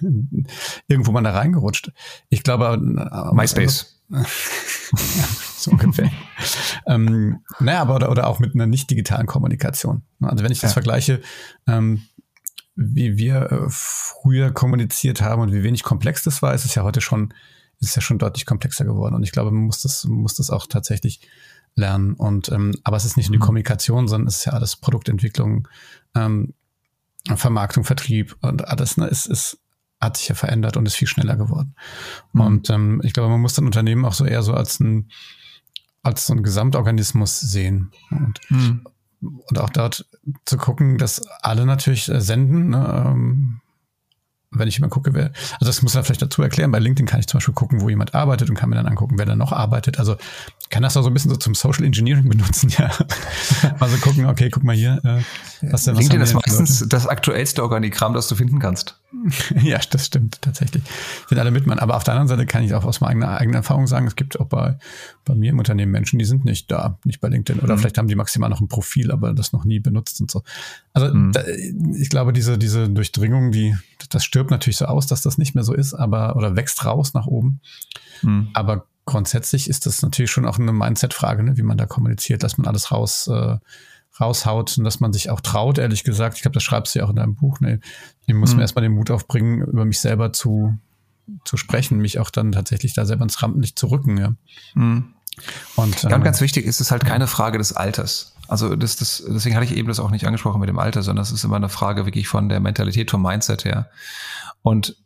[0.88, 1.92] irgendwo mal da reingerutscht.
[2.30, 3.97] Ich glaube, äh, MySpace.
[5.56, 6.10] so ungefähr.
[6.86, 10.02] ähm, naja, aber oder, oder auch mit einer nicht digitalen Kommunikation.
[10.20, 10.74] Also wenn ich das ja.
[10.74, 11.20] vergleiche,
[11.66, 12.02] ähm,
[12.74, 16.84] wie wir äh, früher kommuniziert haben und wie wenig komplex das war, ist es ja
[16.84, 17.34] heute schon,
[17.80, 19.14] ist ja schon deutlich komplexer geworden.
[19.14, 21.20] Und ich glaube, man muss das, muss das auch tatsächlich
[21.74, 22.14] lernen.
[22.14, 23.46] Und ähm, aber es ist nicht nur die mhm.
[23.46, 25.66] Kommunikation, sondern es ist ja alles Produktentwicklung,
[26.14, 26.54] ähm,
[27.34, 28.96] Vermarktung, Vertrieb und alles.
[28.96, 29.58] Ne, es ist
[30.00, 31.74] hat sich ja verändert und ist viel schneller geworden.
[32.32, 32.40] Mhm.
[32.40, 35.10] Und ähm, ich glaube, man muss dann Unternehmen auch so eher so als ein
[36.02, 38.86] als so ein Gesamtorganismus sehen und, mhm.
[39.20, 40.06] und auch dort
[40.44, 42.70] zu gucken, dass alle natürlich äh, senden.
[42.70, 43.60] Ne, ähm,
[44.50, 46.70] wenn ich immer gucke, wer, also das muss man vielleicht dazu erklären.
[46.70, 49.18] Bei LinkedIn kann ich zum Beispiel gucken, wo jemand arbeitet und kann mir dann angucken,
[49.18, 49.98] wer da noch arbeitet.
[49.98, 50.16] Also
[50.70, 52.90] kann das auch so ein bisschen so zum Social Engineering benutzen, ja.
[53.78, 55.00] also gucken, okay, guck mal hier.
[55.04, 55.22] Äh,
[55.70, 58.98] was denn, was LinkedIn ist meistens das aktuellste Organigramm, das du finden kannst.
[59.62, 60.82] ja, das stimmt tatsächlich.
[61.28, 61.78] Sind alle mitmachen.
[61.80, 64.38] Aber auf der anderen Seite kann ich auch aus meiner eigenen Erfahrung sagen, es gibt
[64.38, 64.78] auch bei,
[65.24, 67.62] bei mir im Unternehmen Menschen, die sind nicht da, nicht bei LinkedIn.
[67.62, 67.80] Oder mhm.
[67.80, 70.42] vielleicht haben die maximal noch ein Profil, aber das noch nie benutzt und so.
[70.92, 71.32] Also mhm.
[71.32, 73.76] da, ich glaube, diese, diese Durchdringung, die,
[74.10, 77.12] das stirbt natürlich so aus, dass das nicht mehr so ist, aber oder wächst raus
[77.12, 77.60] nach oben.
[78.22, 78.50] Mhm.
[78.54, 82.56] Aber grundsätzlich ist das natürlich schon auch eine Mindset-Frage, ne, wie man da kommuniziert, dass
[82.56, 83.56] man alles raus, äh,
[84.20, 86.36] raushaut und dass man sich auch traut, ehrlich gesagt.
[86.36, 87.58] Ich glaube, das schreibst du ja auch in deinem Buch.
[87.58, 87.80] Ne?
[88.26, 88.58] Ich muss mhm.
[88.58, 90.78] mir erstmal den Mut aufbringen, über mich selber zu,
[91.44, 94.18] zu sprechen, mich auch dann tatsächlich da selber ins Rampenlicht zu rücken.
[94.18, 94.34] Ja.
[94.74, 95.14] Mhm.
[95.74, 98.36] Und, ja, und ähm, ganz wichtig ist es halt keine Frage des Alters.
[98.48, 101.22] Also das, das, deswegen hatte ich eben das auch nicht angesprochen mit dem Alter, sondern
[101.22, 103.90] es ist immer eine Frage wirklich von der Mentalität, vom Mindset her.
[104.62, 104.96] Und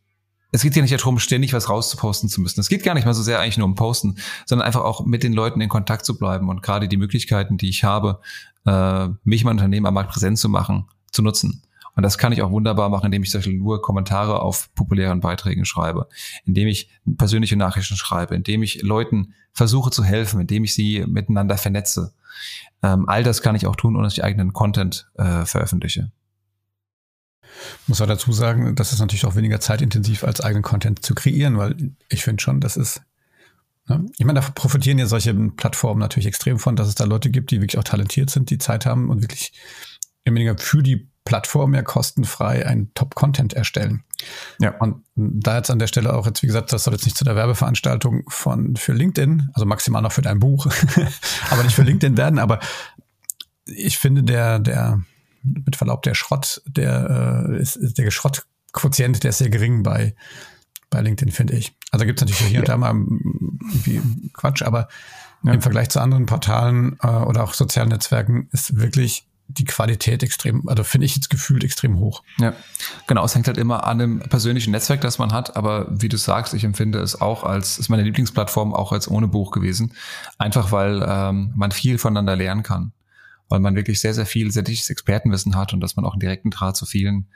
[0.52, 2.60] es geht ja nicht darum, ständig was rauszuposten zu müssen.
[2.60, 5.22] Es geht gar nicht mal so sehr eigentlich nur um Posten, sondern einfach auch mit
[5.22, 8.20] den Leuten in Kontakt zu bleiben und gerade die Möglichkeiten, die ich habe,
[8.64, 11.62] äh, mich mein Unternehmen am Markt präsent zu machen, zu nutzen.
[11.94, 15.20] Und das kann ich auch wunderbar machen, indem ich zum Beispiel nur Kommentare auf populären
[15.20, 16.08] Beiträgen schreibe,
[16.44, 21.58] indem ich persönliche Nachrichten schreibe, indem ich Leuten versuche zu helfen, indem ich sie miteinander
[21.58, 22.14] vernetze.
[22.82, 26.10] Ähm, all das kann ich auch tun, ohne dass ich eigenen Content äh, veröffentliche.
[27.86, 31.58] Muss auch dazu sagen, das ist natürlich auch weniger zeitintensiv als eigenen Content zu kreieren,
[31.58, 33.02] weil ich finde schon, das ist
[33.88, 34.06] ne?
[34.16, 37.50] ich meine, da profitieren ja solche Plattformen natürlich extrem von, dass es da Leute gibt,
[37.50, 39.52] die wirklich auch talentiert sind, die Zeit haben und wirklich
[40.24, 44.02] weniger für die Plattform ja kostenfrei ein Top-Content erstellen.
[44.58, 44.76] Ja.
[44.78, 47.24] Und da jetzt an der Stelle auch jetzt, wie gesagt, das soll jetzt nicht zu
[47.24, 50.66] der Werbeveranstaltung von für LinkedIn, also maximal noch für dein Buch,
[51.50, 52.60] aber nicht für LinkedIn werden, aber
[53.66, 55.02] ich finde, der, der,
[55.42, 60.14] mit Verlaub, der Schrott, der äh, ist, ist der Schrottquotient, der ist sehr gering bei,
[60.90, 61.74] bei LinkedIn, finde ich.
[61.90, 64.88] Also gibt es natürlich hier und da mal irgendwie Quatsch, aber
[65.44, 65.52] ja.
[65.52, 70.66] im Vergleich zu anderen Portalen äh, oder auch sozialen Netzwerken ist wirklich die Qualität extrem,
[70.68, 72.22] also finde ich jetzt gefühlt extrem hoch.
[72.38, 72.54] Ja,
[73.06, 73.24] genau.
[73.24, 75.56] Es hängt halt immer an dem persönlichen Netzwerk, das man hat.
[75.56, 79.28] Aber wie du sagst, ich empfinde es auch als, ist meine Lieblingsplattform auch als ohne
[79.28, 79.92] Buch gewesen.
[80.38, 82.92] Einfach weil ähm, man viel voneinander lernen kann
[83.52, 86.20] weil man wirklich sehr, sehr viel, sehr dichtes Expertenwissen hat und dass man auch einen
[86.20, 87.26] direkten Draht zu vielen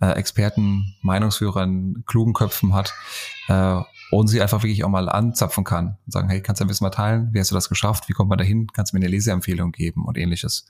[0.00, 2.94] äh, Experten, Meinungsführern, klugen Köpfen hat
[3.48, 6.68] äh, und sie einfach wirklich auch mal anzapfen kann und sagen, hey, kannst du ein
[6.68, 7.28] bisschen mal teilen?
[7.32, 8.08] Wie hast du das geschafft?
[8.08, 8.68] Wie kommt man dahin?
[8.72, 10.66] Kannst du mir eine Leseempfehlung geben und ähnliches.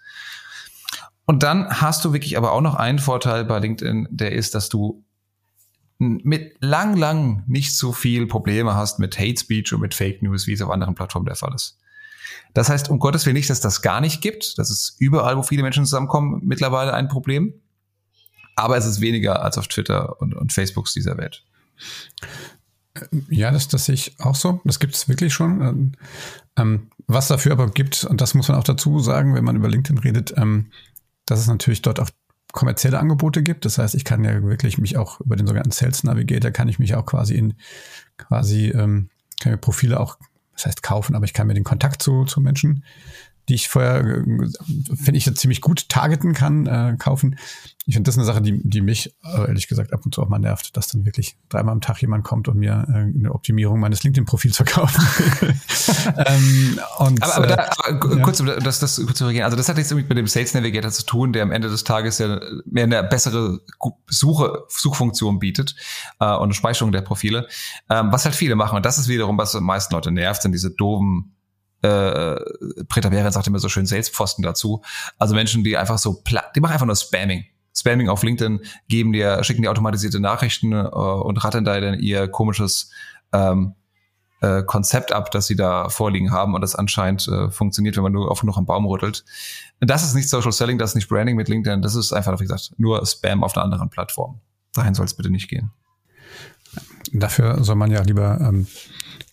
[1.26, 4.68] Und dann hast du wirklich aber auch noch einen Vorteil bei LinkedIn, der ist, dass
[4.68, 5.04] du
[5.98, 10.46] mit lang, lang nicht so viel Probleme hast mit Hate Speech und mit Fake News,
[10.46, 11.78] wie es auf anderen Plattformen der Fall ist.
[12.54, 14.58] Das heißt, um Gottes Willen nicht, dass das gar nicht gibt.
[14.58, 17.54] Das ist überall, wo viele Menschen zusammenkommen, mittlerweile ein Problem.
[18.56, 21.44] Aber es ist weniger als auf Twitter und, und Facebooks dieser Welt.
[23.28, 24.60] Ja, das, das sehe ich auch so.
[24.64, 25.60] Das gibt es wirklich schon.
[25.60, 25.92] Ähm,
[26.56, 29.68] ähm, was dafür aber gibt, und das muss man auch dazu sagen, wenn man über
[29.68, 30.70] LinkedIn redet, ähm,
[31.26, 32.10] dass es natürlich dort auch
[32.52, 33.64] kommerzielle Angebote gibt.
[33.64, 36.78] Das heißt, ich kann ja wirklich mich auch über den sogenannten Sales Navigator kann ich
[36.78, 37.54] mich auch quasi in
[38.16, 39.10] quasi ähm,
[39.40, 40.16] kann mir Profile auch
[40.54, 42.82] das heißt kaufen, aber ich kann mir den Kontakt zu, zu Menschen,
[43.48, 44.24] die ich vorher, äh,
[44.96, 47.36] finde ich, ziemlich gut targeten kann, äh, kaufen.
[47.88, 50.20] Ich finde, das ist eine Sache, die, die mich äh, ehrlich gesagt ab und zu
[50.20, 53.32] auch mal nervt, dass dann wirklich dreimal am Tag jemand kommt und mir äh, eine
[53.32, 54.96] Optimierung meines LinkedIn-Profils verkauft.
[56.26, 58.22] ähm, und, aber, aber, da, äh, aber ja.
[58.24, 59.44] kurz, das, das kurz zu reagieren.
[59.44, 61.84] Also das hat jetzt irgendwie mit dem Sales Navigator zu tun, der am Ende des
[61.84, 63.60] Tages ja mehr eine bessere
[64.08, 65.76] Suche, Suchfunktion bietet
[66.18, 67.46] äh, und eine Speicherung der Profile.
[67.88, 70.50] Ähm, was halt viele machen, und das ist wiederum, was die meisten Leute nervt, sind
[70.50, 71.35] diese doofen
[71.82, 72.36] äh,
[72.88, 74.82] Preta Beren sagt immer so schön Salespfosten dazu.
[75.18, 76.22] Also Menschen, die einfach so,
[76.54, 77.44] die machen einfach nur Spamming.
[77.74, 82.26] Spamming auf LinkedIn, geben dir, schicken dir automatisierte Nachrichten äh, und rattern da dann ihr
[82.28, 82.90] komisches
[83.32, 83.74] ähm,
[84.40, 88.12] äh, Konzept ab, das sie da vorliegen haben und das anscheinend äh, funktioniert, wenn man
[88.12, 89.24] nur oft noch am Baum rüttelt.
[89.80, 92.44] Das ist nicht Social Selling, das ist nicht Branding mit LinkedIn, das ist einfach, wie
[92.44, 94.40] gesagt, nur Spam auf einer anderen Plattform.
[94.72, 95.70] Dahin soll es bitte nicht gehen.
[97.12, 98.66] Dafür soll man ja lieber ähm,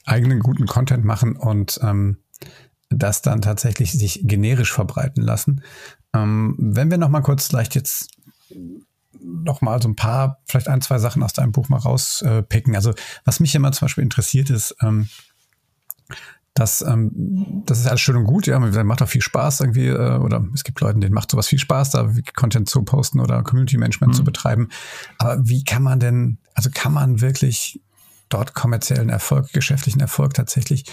[0.05, 2.17] eigenen guten Content machen und ähm,
[2.99, 5.63] das dann tatsächlich sich generisch verbreiten lassen.
[6.13, 8.09] Ähm, wenn wir noch mal kurz vielleicht jetzt
[9.23, 12.75] noch mal so ein paar, vielleicht ein, zwei Sachen aus deinem Buch mal rauspicken.
[12.75, 12.93] also
[13.25, 15.07] was mich immer zum Beispiel interessiert ist, ähm,
[16.53, 19.87] dass ähm, das ist alles schön und gut, ja, man macht auch viel Spaß irgendwie,
[19.87, 23.41] äh, oder es gibt Leute, denen macht sowas viel Spaß, da Content zu posten oder
[23.43, 24.17] Community Management mhm.
[24.17, 24.69] zu betreiben.
[25.17, 27.81] Aber wie kann man denn, also kann man wirklich
[28.33, 30.85] dort kommerziellen Erfolg, geschäftlichen Erfolg tatsächlich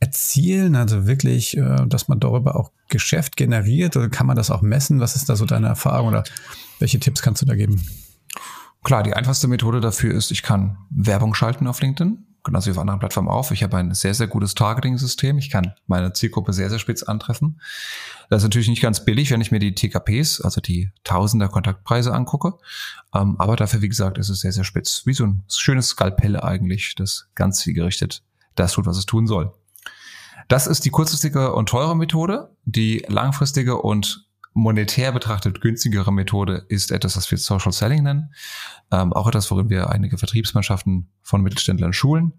[0.00, 0.76] erzielen?
[0.76, 3.96] Also wirklich, äh, dass man darüber auch Geschäft generiert?
[3.96, 5.00] Oder kann man das auch messen?
[5.00, 6.24] Was ist da so deine Erfahrung oder
[6.78, 7.82] welche Tipps kannst du da geben?
[8.84, 12.78] Klar, die einfachste Methode dafür ist, ich kann Werbung schalten auf LinkedIn, genauso wie auf
[12.78, 13.50] anderen Plattformen auch.
[13.52, 15.38] Ich habe ein sehr, sehr gutes Targeting-System.
[15.38, 17.60] Ich kann meine Zielgruppe sehr, sehr spitz antreffen.
[18.30, 22.12] Das ist natürlich nicht ganz billig, wenn ich mir die TKPs, also die Tausender Kontaktpreise
[22.12, 22.54] angucke.
[23.14, 25.02] Ähm, aber dafür, wie gesagt, ist es sehr, sehr spitz.
[25.04, 28.22] Wie so ein schönes Skalpell eigentlich, das ganz zielgerichtet
[28.54, 29.52] das tut, was es tun soll.
[30.48, 32.50] Das ist die kurzfristige und teure Methode.
[32.64, 38.34] Die langfristige und monetär betrachtet günstigere Methode ist etwas, was wir Social Selling nennen.
[38.90, 42.34] Ähm, auch etwas, worin wir einige Vertriebsmannschaften von Mittelständlern schulen.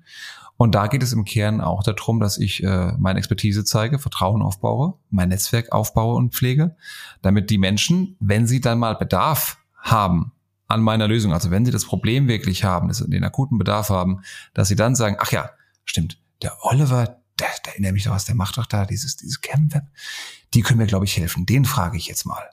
[0.55, 4.41] Und da geht es im Kern auch darum, dass ich äh, meine Expertise zeige, Vertrauen
[4.41, 6.75] aufbaue, mein Netzwerk aufbaue und pflege,
[7.21, 10.31] damit die Menschen, wenn sie dann mal Bedarf haben
[10.67, 14.21] an meiner Lösung, also wenn sie das Problem wirklich haben, den akuten Bedarf haben,
[14.53, 15.49] dass sie dann sagen, ach ja,
[15.85, 17.17] stimmt, der Oliver,
[17.65, 19.83] der erinnert mich doch was, der macht doch da dieses, dieses Cam-Web.
[20.53, 21.45] Die können mir, glaube ich, helfen.
[21.45, 22.49] Den frage ich jetzt mal.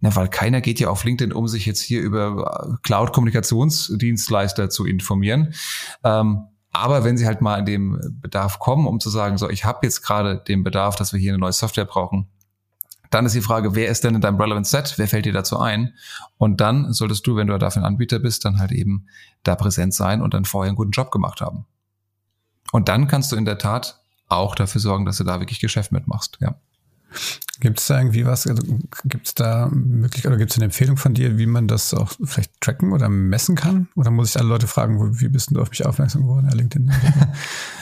[0.00, 4.84] Na, weil keiner geht ja auf LinkedIn, um sich jetzt hier über äh, Cloud-Kommunikationsdienstleister zu
[4.84, 5.54] informieren.
[6.04, 9.64] Ähm, aber wenn sie halt mal in dem Bedarf kommen, um zu sagen, so, ich
[9.64, 12.28] habe jetzt gerade den Bedarf, dass wir hier eine neue Software brauchen,
[13.10, 14.94] dann ist die Frage, wer ist denn in deinem Relevant Set?
[14.96, 15.94] Wer fällt dir dazu ein?
[16.36, 19.06] Und dann solltest du, wenn du dafür ein Anbieter bist, dann halt eben
[19.42, 21.66] da präsent sein und dann vorher einen guten Job gemacht haben.
[22.72, 25.92] Und dann kannst du in der Tat auch dafür sorgen, dass du da wirklich Geschäft
[25.92, 26.56] mitmachst, ja.
[27.60, 28.62] Gibt es da irgendwie was, also
[29.04, 32.12] gibt es da möglich oder gibt es eine Empfehlung von dir, wie man das auch
[32.22, 33.88] vielleicht tracken oder messen kann?
[33.94, 36.92] Oder muss ich alle Leute fragen, wie bist du auf mich aufmerksam geworden, Herr LinkedIn?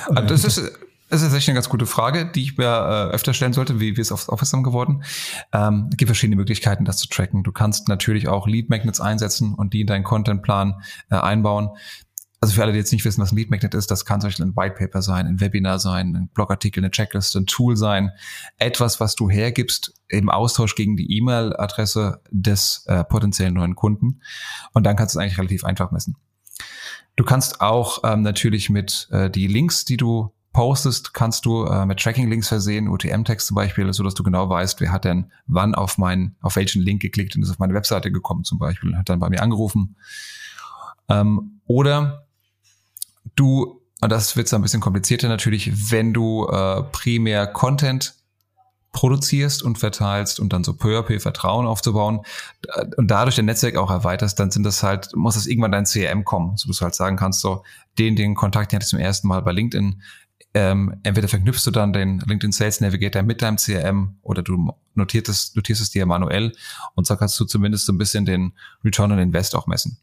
[0.07, 0.59] Also das ist,
[1.09, 3.97] das ist tatsächlich eine ganz gute Frage, die ich mir äh, öfter stellen sollte, wie
[3.97, 5.03] wir es auf aufmerksam geworden.
[5.53, 7.43] Ähm, es gibt verschiedene Möglichkeiten, das zu tracken.
[7.43, 11.71] Du kannst natürlich auch Lead Magnets einsetzen und die in deinen Contentplan äh, einbauen.
[12.40, 14.29] Also für alle, die jetzt nicht wissen, was ein Lead Magnet ist, das kann zum
[14.29, 18.11] Beispiel ein White Paper sein, ein Webinar sein, ein Blogartikel, eine Checkliste, ein Tool sein.
[18.59, 24.20] Etwas, was du hergibst im Austausch gegen die E-Mail-Adresse des äh, potenziellen neuen Kunden.
[24.73, 26.16] Und dann kannst du es eigentlich relativ einfach messen.
[27.16, 31.85] Du kannst auch ähm, natürlich mit äh, die Links, die du postest, kannst du äh,
[31.85, 35.75] mit Tracking-Links versehen, UTM-Text zum Beispiel, so dass du genau weißt, wer hat denn wann
[35.75, 39.09] auf meinen, auf welchen Link geklickt und ist auf meine Webseite gekommen zum Beispiel, hat
[39.09, 39.97] dann bei mir angerufen.
[41.09, 42.24] Ähm, oder
[43.37, 48.15] du, und das wird ein bisschen komplizierter natürlich, wenn du äh, primär Content
[48.93, 52.21] produzierst und verteilst und dann so peu à peu Vertrauen aufzubauen
[52.69, 55.85] äh, und dadurch dein Netzwerk auch erweiterst, dann sind das halt, muss das irgendwann dein
[55.85, 57.65] CRM kommen, so dass du halt sagen kannst, so,
[57.99, 60.01] den, den Kontakt, den hatte ich zum ersten Mal bei LinkedIn,
[60.55, 65.29] ähm, entweder verknüpfst du dann den LinkedIn Sales Navigator mit deinem CRM oder du notierst
[65.29, 66.53] es, notierst es dir manuell
[66.95, 68.53] und so kannst du zumindest so ein bisschen den
[68.85, 69.99] Return on Invest auch messen.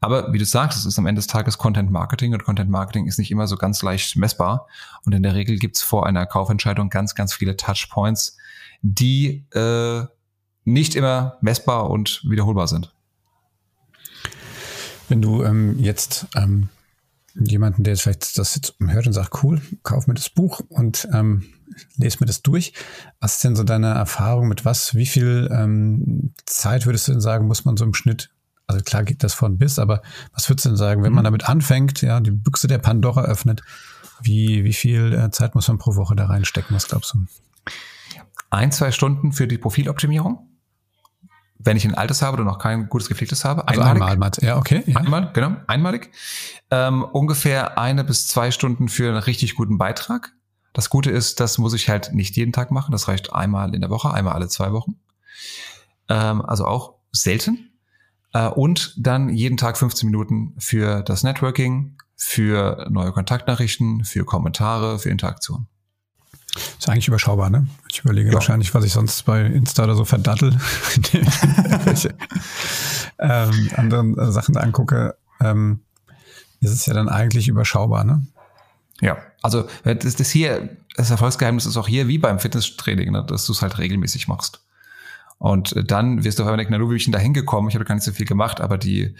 [0.00, 3.06] Aber wie du sagst, es ist am Ende des Tages Content Marketing und Content Marketing
[3.06, 4.66] ist nicht immer so ganz leicht messbar.
[5.04, 8.36] Und in der Regel gibt es vor einer Kaufentscheidung ganz, ganz viele Touchpoints,
[8.82, 10.04] die äh,
[10.64, 12.94] nicht immer messbar und wiederholbar sind.
[15.08, 16.68] Wenn du ähm, jetzt ähm,
[17.34, 21.08] jemanden, der jetzt vielleicht das jetzt hört und sagt, cool, kauf mir das Buch und
[21.12, 21.44] ähm,
[21.96, 22.72] lese mir das durch.
[23.20, 24.94] Was ist denn so deine Erfahrung mit was?
[24.94, 28.30] Wie viel ähm, Zeit würdest du denn sagen, muss man so im Schnitt
[28.72, 30.02] also klar geht das von bis, aber
[30.34, 31.26] was würdest du denn sagen, wenn man mhm.
[31.26, 33.62] damit anfängt, ja, die Büchse der Pandora öffnet,
[34.22, 37.24] wie, wie viel äh, Zeit muss man pro Woche da reinstecken, was glaubst du?
[38.50, 40.48] Ein, zwei Stunden für die Profiloptimierung.
[41.58, 43.68] Wenn ich ein altes habe oder noch kein gutes gepflegtes habe.
[43.68, 44.12] Also einmalig.
[44.12, 44.82] einmal, ja, okay.
[44.86, 44.96] Ja.
[44.96, 46.10] Einmal, genau, einmalig.
[46.70, 50.32] Ähm, ungefähr eine bis zwei Stunden für einen richtig guten Beitrag.
[50.72, 52.92] Das Gute ist, das muss ich halt nicht jeden Tag machen.
[52.92, 54.96] Das reicht einmal in der Woche, einmal alle zwei Wochen.
[56.08, 57.71] Ähm, also auch selten.
[58.32, 64.98] Äh, und dann jeden Tag 15 Minuten für das Networking, für neue Kontaktnachrichten, für Kommentare,
[64.98, 65.66] für Interaktion.
[66.54, 67.66] Ist eigentlich überschaubar, ne?
[67.90, 68.34] Ich überlege ja.
[68.34, 70.58] wahrscheinlich, was ich sonst bei Insta oder so verdattel,
[71.84, 72.14] welche
[73.18, 75.80] ähm, anderen äh, Sachen angucke, ähm,
[76.60, 78.26] ist es ja dann eigentlich überschaubar, ne?
[79.00, 83.46] Ja, also das, das hier, das Erfolgsgeheimnis ist auch hier wie beim Fitnesstraining, ne, dass
[83.46, 84.62] du es halt regelmäßig machst.
[85.42, 87.68] Und dann wirst du auf einmal denken, na, du, wie bin ich denn da hingekommen?
[87.68, 89.16] Ich habe gar nicht so viel gemacht, aber die,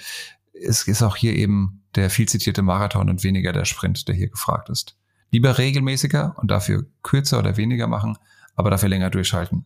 [0.53, 4.29] es ist auch hier eben der viel zitierte Marathon und weniger der Sprint, der hier
[4.29, 4.97] gefragt ist.
[5.33, 8.19] Lieber regelmäßiger und dafür kürzer oder weniger machen,
[8.55, 9.65] aber dafür länger durchhalten.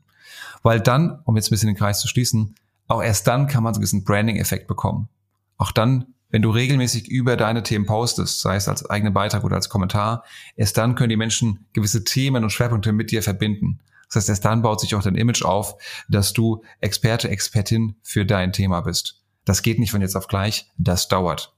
[0.62, 2.54] Weil dann, um jetzt ein bisschen den Kreis zu schließen,
[2.86, 5.10] auch erst dann kann man so ein bisschen Branding-Effekt bekommen.
[5.58, 9.56] Auch dann, wenn du regelmäßig über deine Themen postest, sei es als eigenen Beitrag oder
[9.56, 10.24] als Kommentar,
[10.56, 13.80] erst dann können die Menschen gewisse Themen und Schwerpunkte mit dir verbinden.
[14.08, 15.76] Das heißt, erst dann baut sich auch dein Image auf,
[16.08, 19.22] dass du Experte, Expertin für dein Thema bist.
[19.44, 21.56] Das geht nicht von jetzt auf gleich, das dauert.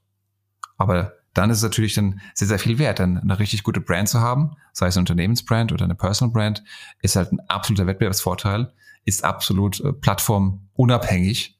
[0.77, 4.09] Aber dann ist es natürlich dann sehr, sehr viel wert, dann eine richtig gute Brand
[4.09, 6.63] zu haben, sei es eine Unternehmensbrand oder eine Personal Brand,
[7.01, 8.73] ist halt ein absoluter Wettbewerbsvorteil,
[9.05, 11.57] ist absolut äh, plattformunabhängig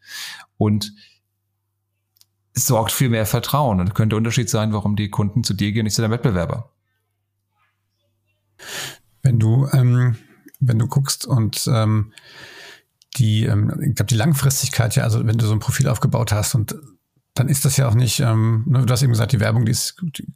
[0.58, 0.94] und
[2.54, 5.96] sorgt für mehr Vertrauen und könnte Unterschied sein, warum die Kunden zu dir gehen, nicht
[5.96, 6.72] zu deinem Wettbewerber.
[9.22, 10.18] Wenn du, ähm,
[10.60, 12.14] wenn du guckst und ähm,
[13.18, 16.56] die, ähm, ich glaube, die Langfristigkeit, ja, also wenn du so ein Profil aufgebaut hast
[16.56, 16.76] und
[17.34, 19.72] dann ist das ja auch nicht, ähm, ne, du hast eben gesagt, die Werbung, die
[19.72, 20.28] ist, die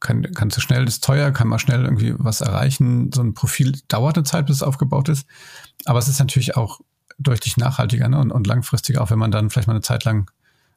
[0.00, 3.10] kann, kann zu schnell, ist teuer, kann man schnell irgendwie was erreichen.
[3.12, 5.26] So ein Profil dauert eine Zeit, bis es aufgebaut ist.
[5.84, 6.80] Aber es ist natürlich auch
[7.18, 8.18] deutlich nachhaltiger ne?
[8.18, 10.30] und, und langfristiger, auch wenn man dann vielleicht mal eine Zeit lang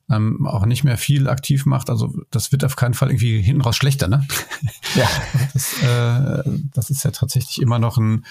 [0.10, 1.90] ähm, auch nicht mehr viel aktiv macht.
[1.90, 4.28] Also das wird auf keinen Fall irgendwie hinten raus schlechter, ne?
[4.96, 5.10] Ja.
[5.54, 8.26] Das, äh, das ist ja tatsächlich immer noch ein,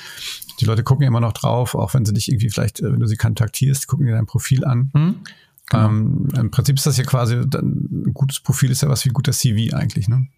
[0.61, 3.07] die Leute gucken immer noch drauf, auch wenn sie dich irgendwie vielleicht, äh, wenn du
[3.07, 4.91] sie kontaktierst, gucken dir dein Profil an.
[4.95, 5.17] Mhm.
[5.69, 5.87] Genau.
[5.87, 9.15] Ähm, Im Prinzip ist das ja quasi, ein gutes Profil ist ja was wie ein
[9.15, 10.29] guter CV eigentlich, ne?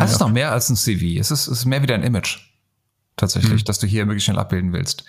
[0.00, 1.20] Es ist noch mehr als ein CV.
[1.20, 2.38] Es ist, es ist mehr wie dein Image.
[3.16, 3.64] Tatsächlich, mhm.
[3.64, 5.04] dass du hier möglichst schnell abbilden willst.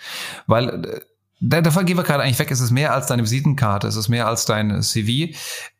[0.46, 1.00] Weil, äh,
[1.40, 2.50] davon gehen wir gerade eigentlich weg.
[2.50, 3.86] Es ist mehr als deine Visitenkarte.
[3.86, 5.34] Es ist mehr als dein CV.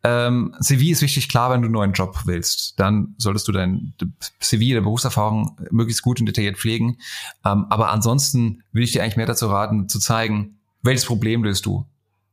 [0.04, 2.78] Ähm, CV ist wichtig, klar, wenn du einen neuen Job willst.
[2.78, 3.94] Dann solltest du dein
[4.40, 6.98] CV, der Berufserfahrung möglichst gut und detailliert pflegen.
[7.44, 11.66] Ähm, aber ansonsten will ich dir eigentlich mehr dazu raten, zu zeigen, welches Problem löst
[11.66, 11.86] du?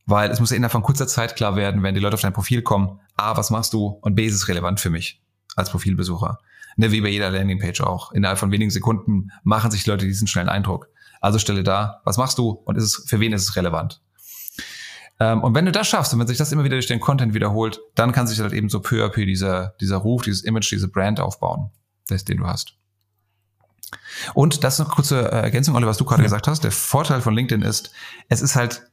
[0.05, 2.61] Weil es muss innerhalb von kurzer Zeit klar werden, wenn die Leute auf dein Profil
[2.61, 3.87] kommen, A, was machst du?
[4.01, 5.19] Und B, ist es relevant für mich
[5.55, 6.39] als Profilbesucher.
[6.77, 8.11] Ne, wie bei jeder Landingpage auch.
[8.11, 10.89] Innerhalb von wenigen Sekunden machen sich Leute diesen schnellen Eindruck.
[11.25, 13.99] Also stelle da, was machst du und ist es, für wen ist es relevant?
[15.19, 17.33] Ähm, und wenn du das schaffst und wenn sich das immer wieder durch den Content
[17.33, 20.71] wiederholt, dann kann sich halt eben so peu à peu dieser, dieser Ruf, dieses Image,
[20.71, 21.71] diese Brand aufbauen,
[22.09, 22.75] das, den du hast.
[24.35, 26.25] Und das ist eine kurze äh, Ergänzung, Oliver, was du gerade ja.
[26.25, 26.63] gesagt hast.
[26.63, 27.89] Der Vorteil von LinkedIn ist,
[28.29, 28.87] es ist halt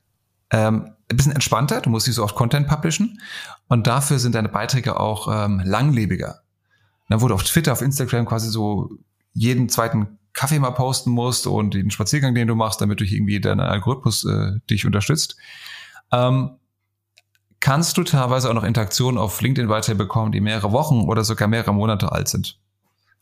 [0.51, 3.21] ähm, ein bisschen entspannter, du musst nicht so oft Content publishen
[3.69, 6.41] und dafür sind deine Beiträge auch ähm, langlebiger.
[7.11, 8.89] Dann wurde auf Twitter, auf Instagram quasi so
[9.35, 13.41] jeden zweiten Kaffee mal posten musst und den Spaziergang, den du machst, damit durch irgendwie
[13.41, 15.37] deinen Algorithmus äh, dich unterstützt,
[16.11, 16.57] ähm,
[17.61, 21.73] kannst du teilweise auch noch Interaktionen auf LinkedIn weiterbekommen, die mehrere Wochen oder sogar mehrere
[21.73, 22.59] Monate alt sind.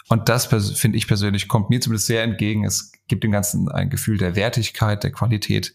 [0.08, 2.64] Und das finde ich persönlich kommt mir zumindest sehr entgegen.
[2.64, 5.72] Es gibt dem Ganzen ein Gefühl der Wertigkeit, der Qualität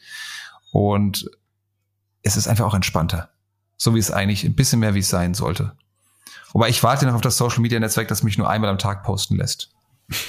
[0.71, 1.29] und
[2.21, 3.29] es ist einfach auch entspannter.
[3.77, 5.77] So wie es eigentlich ein bisschen mehr wie es sein sollte.
[6.51, 9.03] Wobei ich warte noch auf das Social Media Netzwerk, das mich nur einmal am Tag
[9.03, 9.74] posten lässt.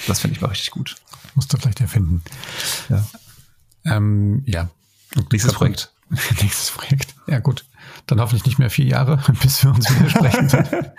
[0.07, 0.95] Das finde ich mal richtig gut.
[1.35, 2.23] Musst du vielleicht erfinden.
[2.89, 3.05] Ja.
[3.85, 4.69] Ähm, ja.
[5.31, 5.91] Nächstes Projekt.
[6.09, 7.15] Nächstes Projekt.
[7.27, 7.65] Ja, gut.
[8.05, 10.47] Dann hoffentlich nicht mehr vier Jahre, bis wir uns wieder sprechen.
[10.71, 10.91] dann,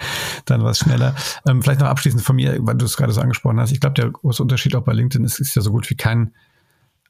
[0.44, 1.14] dann war es schneller.
[1.46, 3.72] Ähm, vielleicht noch abschließend von mir, weil du es gerade so angesprochen hast.
[3.72, 6.34] Ich glaube, der große Unterschied auch bei LinkedIn ist, ist ja so gut wie kein,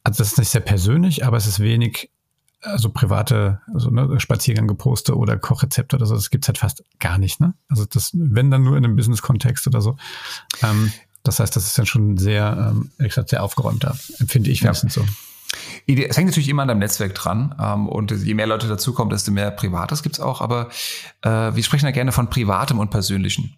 [0.04, 2.10] also das ist nicht sehr persönlich, aber es ist wenig
[2.62, 7.18] also private, also ne, Spaziergang gepostet oder Kochrezepte oder so, das gibt's halt fast gar
[7.18, 7.54] nicht, ne?
[7.68, 9.96] Also das, wenn dann nur in einem Business-Kontext oder so.
[10.62, 14.62] Ähm, das heißt, das ist dann schon sehr, ähm, ehrlich gesagt, sehr aufgeräumter, empfinde ich
[14.62, 15.02] wenigstens ja.
[15.02, 15.08] so.
[15.86, 19.30] Es hängt natürlich immer an deinem Netzwerk dran ähm, und je mehr Leute dazukommen, desto
[19.30, 20.68] mehr Privates gibt's auch, aber
[21.22, 23.56] äh, wir sprechen ja gerne von Privatem und Persönlichen.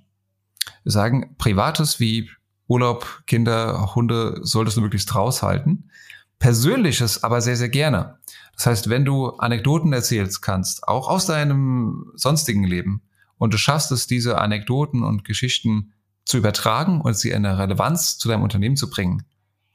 [0.84, 2.30] Wir sagen, Privates wie
[2.68, 5.90] Urlaub, Kinder, Hunde solltest du möglichst raushalten.
[6.38, 8.18] Persönliches aber sehr, sehr gerne.
[8.54, 13.02] Das heißt, wenn du Anekdoten erzählst kannst, auch aus deinem sonstigen Leben,
[13.40, 15.94] und du schaffst es, diese Anekdoten und Geschichten
[16.30, 19.24] zu übertragen und sie in eine Relevanz zu deinem Unternehmen zu bringen,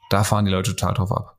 [0.10, 1.38] da fahren die Leute total drauf ab.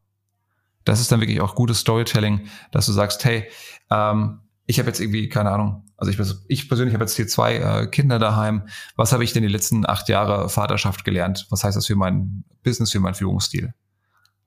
[0.85, 3.49] Das ist dann wirklich auch gutes Storytelling, dass du sagst, hey,
[3.91, 7.57] ähm, ich habe jetzt irgendwie, keine Ahnung, also ich, ich persönlich habe jetzt hier zwei
[7.57, 8.69] äh, Kinder daheim.
[8.97, 11.47] Was habe ich denn die letzten acht Jahre Vaterschaft gelernt?
[11.51, 13.73] Was heißt das für mein Business, für meinen Führungsstil?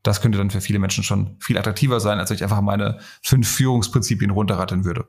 [0.03, 2.99] das könnte dann für viele Menschen schon viel attraktiver sein, als wenn ich einfach meine
[3.21, 5.07] fünf Führungsprinzipien runterrattern würde.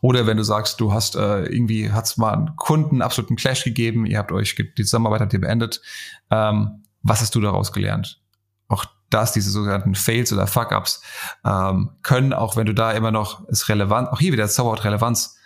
[0.00, 4.06] Oder wenn du sagst, du hast äh, irgendwie, hat's mal einen Kunden absoluten Clash gegeben,
[4.06, 5.80] ihr habt euch, die Zusammenarbeit habt ihr beendet,
[6.30, 8.20] ähm, was hast du daraus gelernt?
[8.68, 11.02] Auch das, diese sogenannten Fails oder Fuck-Ups,
[11.44, 14.84] ähm, können, auch wenn du da immer noch es relevant, auch hier wieder das Zauberwort
[14.84, 15.36] Relevanz,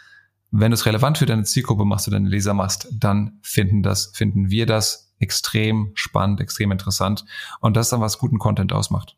[0.51, 4.13] wenn du es relevant für deine Zielgruppe machst oder deine Leser machst, dann finden das,
[4.15, 7.25] finden wir das extrem spannend, extrem interessant.
[7.61, 9.17] Und das dann, was guten Content ausmacht.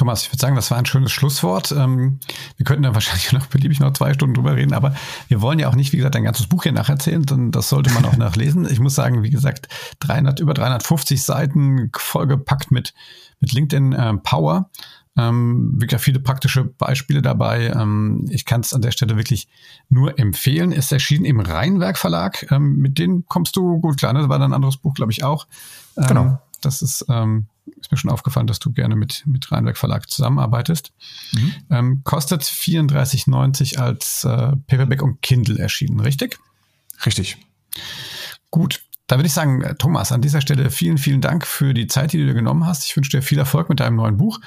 [0.00, 1.72] Thomas, ich würde sagen, das war ein schönes Schlusswort.
[1.72, 2.20] Ähm,
[2.56, 4.94] wir könnten da wahrscheinlich noch beliebig noch zwei Stunden drüber reden, aber
[5.28, 7.92] wir wollen ja auch nicht, wie gesagt, ein ganzes Buch hier nacherzählen, sondern das sollte
[7.92, 8.66] man auch nachlesen.
[8.70, 12.94] Ich muss sagen, wie gesagt, 300, über 350 Seiten vollgepackt mit,
[13.40, 14.70] mit LinkedIn äh, Power.
[15.18, 17.66] Ähm, wirklich viele praktische Beispiele dabei.
[17.66, 19.48] Ähm, ich kann es an der Stelle wirklich
[19.90, 20.72] nur empfehlen.
[20.72, 22.50] Ist erschienen im Rheinwerk Verlag.
[22.50, 24.14] Ähm, mit denen kommst du gut klar.
[24.14, 24.20] Ne?
[24.20, 25.46] Das war dann ein anderes Buch, glaube ich, auch.
[25.98, 26.38] Ähm, genau.
[26.62, 27.48] Das ist ähm,
[27.80, 30.92] ist mir schon aufgefallen, dass du gerne mit, mit Rheinberg Verlag zusammenarbeitest.
[31.32, 31.54] Mhm.
[31.70, 36.38] Ähm, kostet 34,90 als äh, Paperback und Kindle erschienen, richtig?
[37.04, 37.38] Richtig.
[38.50, 38.82] Gut.
[39.06, 42.12] Da würde ich sagen, äh, Thomas, an dieser Stelle vielen, vielen Dank für die Zeit,
[42.12, 42.84] die du dir genommen hast.
[42.84, 44.38] Ich wünsche dir viel Erfolg mit deinem neuen Buch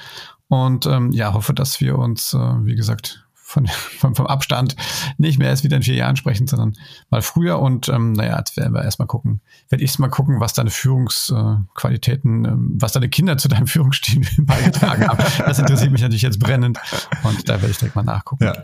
[0.48, 3.23] und ähm, ja, hoffe, dass wir uns, äh, wie gesagt,
[3.54, 3.66] von,
[3.98, 4.76] vom, vom Abstand
[5.16, 6.74] nicht mehr erst wieder in vier Jahren sprechen, sondern
[7.10, 7.60] mal früher.
[7.60, 9.40] Und ähm, naja, jetzt werden wir erstmal gucken,
[9.70, 15.08] werde ich mal gucken, was deine Führungsqualitäten, äh, was deine Kinder zu deinem Führungsstil beigetragen
[15.08, 15.18] haben.
[15.38, 16.78] Das interessiert mich natürlich jetzt brennend
[17.22, 18.44] und da werde ich direkt mal nachgucken.
[18.44, 18.54] Ja.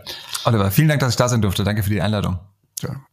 [0.45, 1.63] Oliver, vielen Dank, dass ich da sein durfte.
[1.63, 2.39] Danke für die Einladung.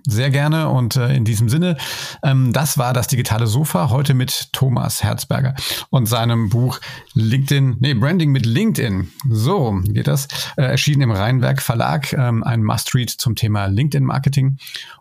[0.06, 1.76] Sehr gerne und äh, in diesem Sinne,
[2.22, 5.54] ähm, das war das digitale Sofa heute mit Thomas Herzberger
[5.90, 6.80] und seinem Buch
[7.14, 9.10] LinkedIn, nee, Branding mit LinkedIn.
[9.28, 10.28] So geht das.
[10.56, 14.58] Äh, erschienen im Rheinwerk Verlag, ähm, ein Must-Read zum Thema LinkedIn-Marketing.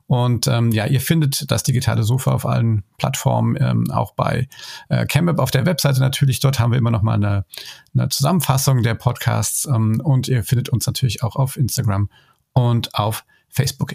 [0.07, 4.47] Und ähm, ja, ihr findet das digitale Sofa auf allen Plattformen, ähm, auch bei
[4.87, 6.39] äh, CamWeb auf der Webseite natürlich.
[6.39, 7.45] Dort haben wir immer noch mal eine,
[7.93, 12.09] eine Zusammenfassung der Podcasts ähm, und ihr findet uns natürlich auch auf Instagram
[12.53, 13.36] und auf Facebook.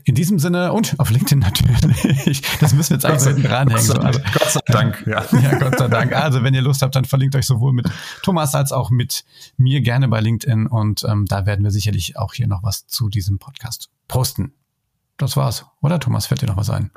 [0.04, 2.42] In diesem Sinne und auf LinkedIn natürlich.
[2.58, 3.86] Das müssen wir jetzt eigentlich hinten dranhängen.
[3.86, 5.24] Gott, also, Gott sei Dank, ja.
[5.40, 5.58] ja.
[5.58, 6.12] Gott sei Dank.
[6.12, 7.88] Also, wenn ihr Lust habt, dann verlinkt euch sowohl mit
[8.22, 9.24] Thomas als auch mit
[9.56, 13.08] mir gerne bei LinkedIn und ähm, da werden wir sicherlich auch hier noch was zu
[13.08, 14.52] diesem Podcast posten.
[15.16, 16.26] Das war's, oder Thomas?
[16.26, 16.90] Fällt dir noch was ein?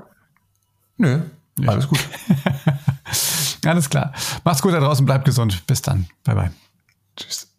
[0.98, 1.22] Nö,
[1.60, 1.70] ja.
[1.70, 2.00] alles gut.
[3.66, 4.14] alles klar.
[4.44, 5.68] Macht's gut da draußen, bleibt gesund.
[5.68, 6.08] Bis dann.
[6.24, 6.52] Bye bye.
[7.16, 7.55] Tschüss.